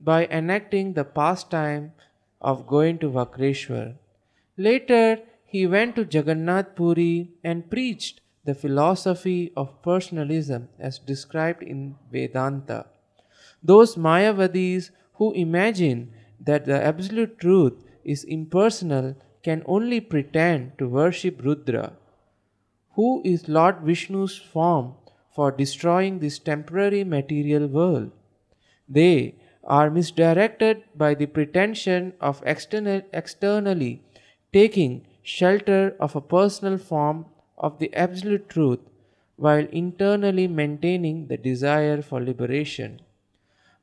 by 0.00 0.26
enacting 0.26 0.94
the 0.94 1.04
pastime 1.04 1.92
of 2.42 2.66
going 2.66 2.98
to 2.98 3.10
Vakreshwar. 3.10 3.94
Later, 4.56 5.20
he 5.44 5.66
went 5.66 5.96
to 5.96 6.08
Jagannath 6.10 6.74
Puri 6.76 7.30
and 7.42 7.70
preached 7.70 8.20
the 8.44 8.54
philosophy 8.54 9.52
of 9.56 9.82
personalism 9.82 10.68
as 10.78 10.98
described 10.98 11.62
in 11.62 11.94
Vedanta. 12.10 12.86
Those 13.62 13.94
Mayavadis 13.96 14.90
who 15.14 15.32
imagine 15.32 16.12
that 16.40 16.64
the 16.64 16.82
absolute 16.82 17.38
truth 17.38 17.84
is 18.04 18.24
impersonal 18.24 19.14
can 19.42 19.62
only 19.66 20.00
pretend 20.00 20.78
to 20.78 20.88
worship 20.88 21.42
Rudra, 21.42 21.92
who 22.94 23.22
is 23.24 23.48
Lord 23.48 23.76
Vishnu's 23.84 24.36
form 24.36 24.94
for 25.34 25.50
destroying 25.50 26.18
this 26.18 26.38
temporary 26.38 27.04
material 27.04 27.66
world. 27.66 28.10
They 28.88 29.36
are 29.64 29.90
misdirected 29.90 30.82
by 30.94 31.14
the 31.14 31.26
pretension 31.26 32.12
of 32.20 32.42
external, 32.44 33.02
externally 33.12 34.02
taking 34.52 35.06
shelter 35.22 35.96
of 36.00 36.16
a 36.16 36.20
personal 36.20 36.78
form 36.78 37.26
of 37.56 37.78
the 37.78 37.92
absolute 37.94 38.48
truth 38.48 38.80
while 39.36 39.66
internally 39.72 40.46
maintaining 40.46 41.26
the 41.28 41.36
desire 41.36 42.02
for 42.02 42.20
liberation. 42.20 43.00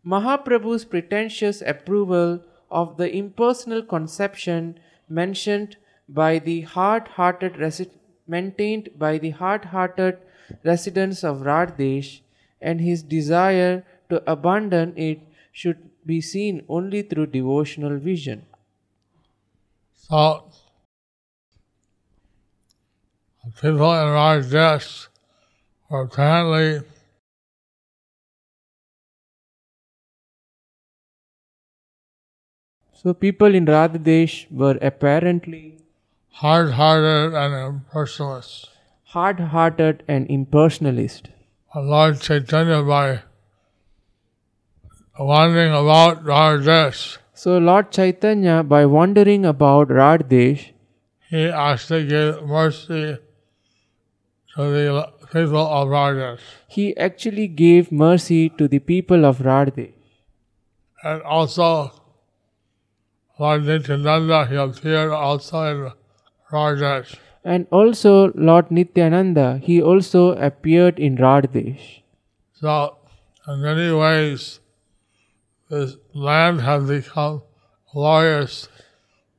Mahaprabhu's 0.06 0.86
pretentious 0.86 1.62
approval 1.62 2.42
of 2.72 2.98
the 2.98 3.14
impersonal 3.14 3.82
conception 3.82 4.80
mentioned 5.10 5.76
by 6.08 6.40
the 6.40 6.62
hard-hearted 6.62 7.54
resi- 7.54 7.90
maintained 8.28 8.90
by 8.98 9.18
the 9.18 9.32
hard-hearted 9.32 10.18
residents 10.64 11.24
of 11.24 11.38
Radhesh 11.40 12.22
and 12.62 12.82
his 12.82 13.04
desire 13.04 13.84
to 14.10 14.24
abandon 14.30 14.94
it 14.96 15.20
should 15.52 15.90
be 16.06 16.22
seen 16.22 16.64
only 16.70 17.02
through 17.02 17.28
devotional 17.28 17.98
vision. 17.98 18.46
So, 19.94 20.50
people 23.62 23.94
in 23.94 24.08
Radhesh 24.08 25.08
were 25.90 26.02
apparently 26.04 26.86
So 33.02 33.14
people 33.14 33.56
in 33.56 33.66
Radhadesh 33.66 34.52
were 34.52 34.78
apparently 34.82 35.78
hard-hearted 36.32 37.34
and 37.34 37.54
impersonalists. 37.54 38.68
hard-hearted 39.14 40.04
and 40.08 40.28
impersonalist. 40.28 41.30
Lord 41.76 42.20
Chaitanya, 42.22 42.84
by 42.84 43.22
wandering 45.20 45.72
about 45.74 46.24
Radhesh, 46.24 47.18
So 47.34 47.58
Lord 47.58 47.92
Chaitanya, 47.92 48.64
by 48.64 48.86
wandering 48.86 49.46
about 49.46 49.90
Radhesh, 49.90 50.72
he 51.30 51.46
actually 51.48 52.08
gave 52.08 52.42
mercy 52.44 53.18
to 54.56 54.64
the 54.72 55.12
people 55.32 55.58
of 55.58 55.88
Radhesh. 55.90 56.40
he 56.68 56.98
actually 56.98 57.48
gave 57.48 57.92
mercy 57.92 58.50
to 58.50 58.68
the 58.68 58.80
people 58.80 59.26
of 59.26 59.40
Radhesh. 59.40 59.94
And 61.04 61.22
also, 61.22 61.92
Lord 63.40 63.64
Nityananda, 63.66 64.46
he 64.48 64.56
appeared 64.56 65.12
also 65.12 65.64
in 65.72 65.92
Radhesh. 66.52 67.16
And 67.44 67.68
also 67.72 68.32
Lord 68.36 68.70
Nityananda, 68.70 69.60
he 69.64 69.82
also 69.82 70.32
appeared 70.50 71.00
in 71.00 71.16
Radhesh. 71.18 72.02
So, 72.54 72.98
in 73.48 73.62
many 73.62 73.92
ways, 73.94 74.60
this 75.70 75.96
land 76.14 76.62
has 76.62 76.88
become 76.88 77.42
glorious 77.94 78.68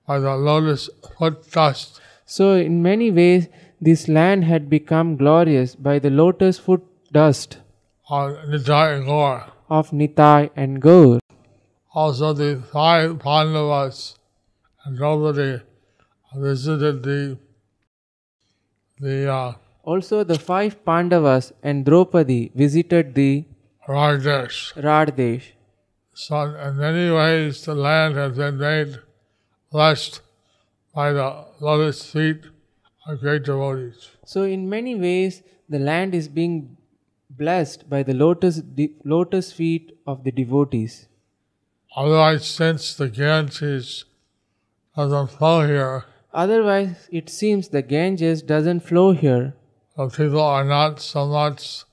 by 0.07 0.19
the 0.19 0.37
lotus 0.37 0.89
foot 1.17 1.51
dust. 1.51 2.01
So 2.25 2.53
in 2.55 2.83
many 2.83 3.11
ways, 3.11 3.49
this 3.81 4.07
land 4.09 4.45
had 4.45 4.69
become 4.71 5.17
glorious 5.17 5.75
by 5.75 5.99
the 5.99 6.11
lotus 6.11 6.59
foot 6.59 6.85
dust 7.13 7.59
on 8.09 8.35
Nitai 8.53 8.97
and 8.97 9.07
Gaur. 9.07 9.53
of 9.69 9.91
Nitai 9.91 10.51
and 10.57 10.81
Gaur. 10.81 11.19
Also, 11.95 12.33
the 12.33 12.63
five 12.73 13.19
Pandavas 13.19 14.17
and 14.85 14.97
Draupadi 14.97 15.61
visited 16.35 17.03
the 17.03 17.39
the 19.01 19.33
uh, 19.33 19.53
Also, 19.83 20.23
the 20.25 20.39
five 20.39 20.85
Pandavas 20.85 21.53
and 21.63 21.85
Draupadi 21.85 22.53
visited 22.55 23.15
the 23.15 23.45
Rajesh. 23.89 24.75
Radhesh. 24.89 25.47
So, 26.13 26.43
in 26.43 26.77
many 26.77 27.11
ways, 27.11 27.65
the 27.65 27.75
land 27.75 28.17
has 28.17 28.37
been 28.37 28.59
made 28.59 28.99
blessed 29.71 30.21
by 30.95 31.13
the 31.13 31.47
lotus 31.61 32.05
feet 32.11 32.45
of 33.07 33.21
great 33.21 33.45
devotees. 33.45 34.11
So, 34.25 34.43
in 34.43 34.69
many 34.69 34.95
ways, 34.95 35.43
the 35.69 35.79
land 35.79 36.15
is 36.15 36.29
being 36.29 36.77
blessed 37.31 37.89
by 37.89 38.03
the 38.03 38.15
lotus, 38.15 38.57
de- 38.57 38.95
lotus 39.05 39.53
feet 39.53 39.97
of 40.07 40.25
the 40.25 40.33
devotees. 40.33 41.09
Otherwise, 41.97 42.47
since 42.47 42.95
the 42.95 43.09
Ganges 43.09 44.05
doesn't 44.97 45.29
flow 45.29 45.67
here, 45.67 46.05
Otherwise, 46.33 47.09
it 47.11 47.29
seems 47.29 47.69
the 47.69 47.83
Ganges 47.83 48.43
doesn't 48.43 48.81
flow 48.81 49.13
here, 49.13 49.55
the 49.97 50.09
people 50.09 50.41
are 50.41 50.65
not 50.65 51.01
so 51.01 51.27
much 51.27 51.85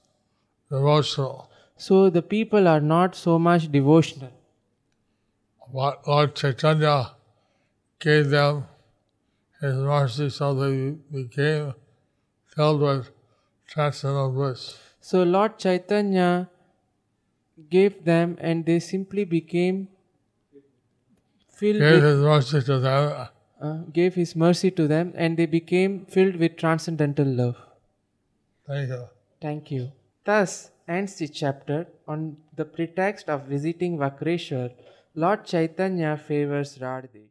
devotional. 0.69 1.46
So 1.77 2.09
the 2.09 2.21
people 2.21 2.67
are 2.67 2.81
not 2.81 3.15
so 3.15 3.37
much 3.37 3.71
devotional. 3.71 4.31
But 5.73 6.07
Lord 6.07 6.35
Chaitanya 6.35 7.11
gave 7.99 8.29
them 8.29 8.65
His 9.61 9.75
mercy 9.75 10.29
so 10.29 10.53
they 10.53 10.91
became 11.11 11.73
filled 12.45 12.81
with 12.81 13.11
transcendental 13.67 14.31
bliss. 14.31 14.77
So, 15.01 15.23
Lord 15.23 15.57
Chaitanya 15.57 16.49
gave 17.69 18.03
them 18.05 18.37
and 18.39 18.65
they 18.65 18.79
simply 18.79 19.23
became 19.23 19.89
filled 21.49 21.79
Gave 21.79 22.01
with, 22.01 22.03
His 22.03 22.19
mercy 22.21 22.61
to 22.61 22.79
them, 22.79 23.27
uh, 23.61 23.77
gave 23.93 24.15
His 24.15 24.35
mercy 24.35 24.71
to 24.71 24.87
them 24.87 25.13
and 25.15 25.37
they 25.37 25.45
became 25.45 26.05
filled 26.05 26.35
with 26.37 26.57
transcendental 26.57 27.25
love. 27.25 27.55
Thank 28.65 28.89
you. 28.89 29.05
Thank 29.41 29.71
you. 29.71 29.91
Thus 30.23 30.71
ends 30.87 31.15
the 31.15 31.27
chapter 31.27 31.87
on 32.07 32.37
the 32.55 32.65
pretext 32.65 33.29
of 33.29 33.43
visiting 33.43 33.97
Vakreshwar. 33.97 34.71
Lord 35.15 35.45
Chaitanya 35.45 36.17
favors 36.17 36.77
Radhesh. 36.77 37.29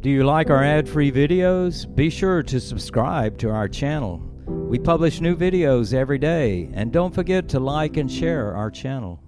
Do 0.00 0.10
you 0.10 0.22
like 0.22 0.48
our 0.48 0.62
ad 0.62 0.88
free 0.88 1.10
videos? 1.10 1.92
Be 1.92 2.08
sure 2.08 2.44
to 2.44 2.60
subscribe 2.60 3.36
to 3.38 3.50
our 3.50 3.66
channel. 3.66 4.22
We 4.46 4.78
publish 4.78 5.20
new 5.20 5.36
videos 5.36 5.92
every 5.92 6.18
day, 6.18 6.70
and 6.72 6.92
don't 6.92 7.12
forget 7.12 7.48
to 7.48 7.58
like 7.58 7.96
and 7.96 8.10
share 8.10 8.54
our 8.54 8.70
channel. 8.70 9.20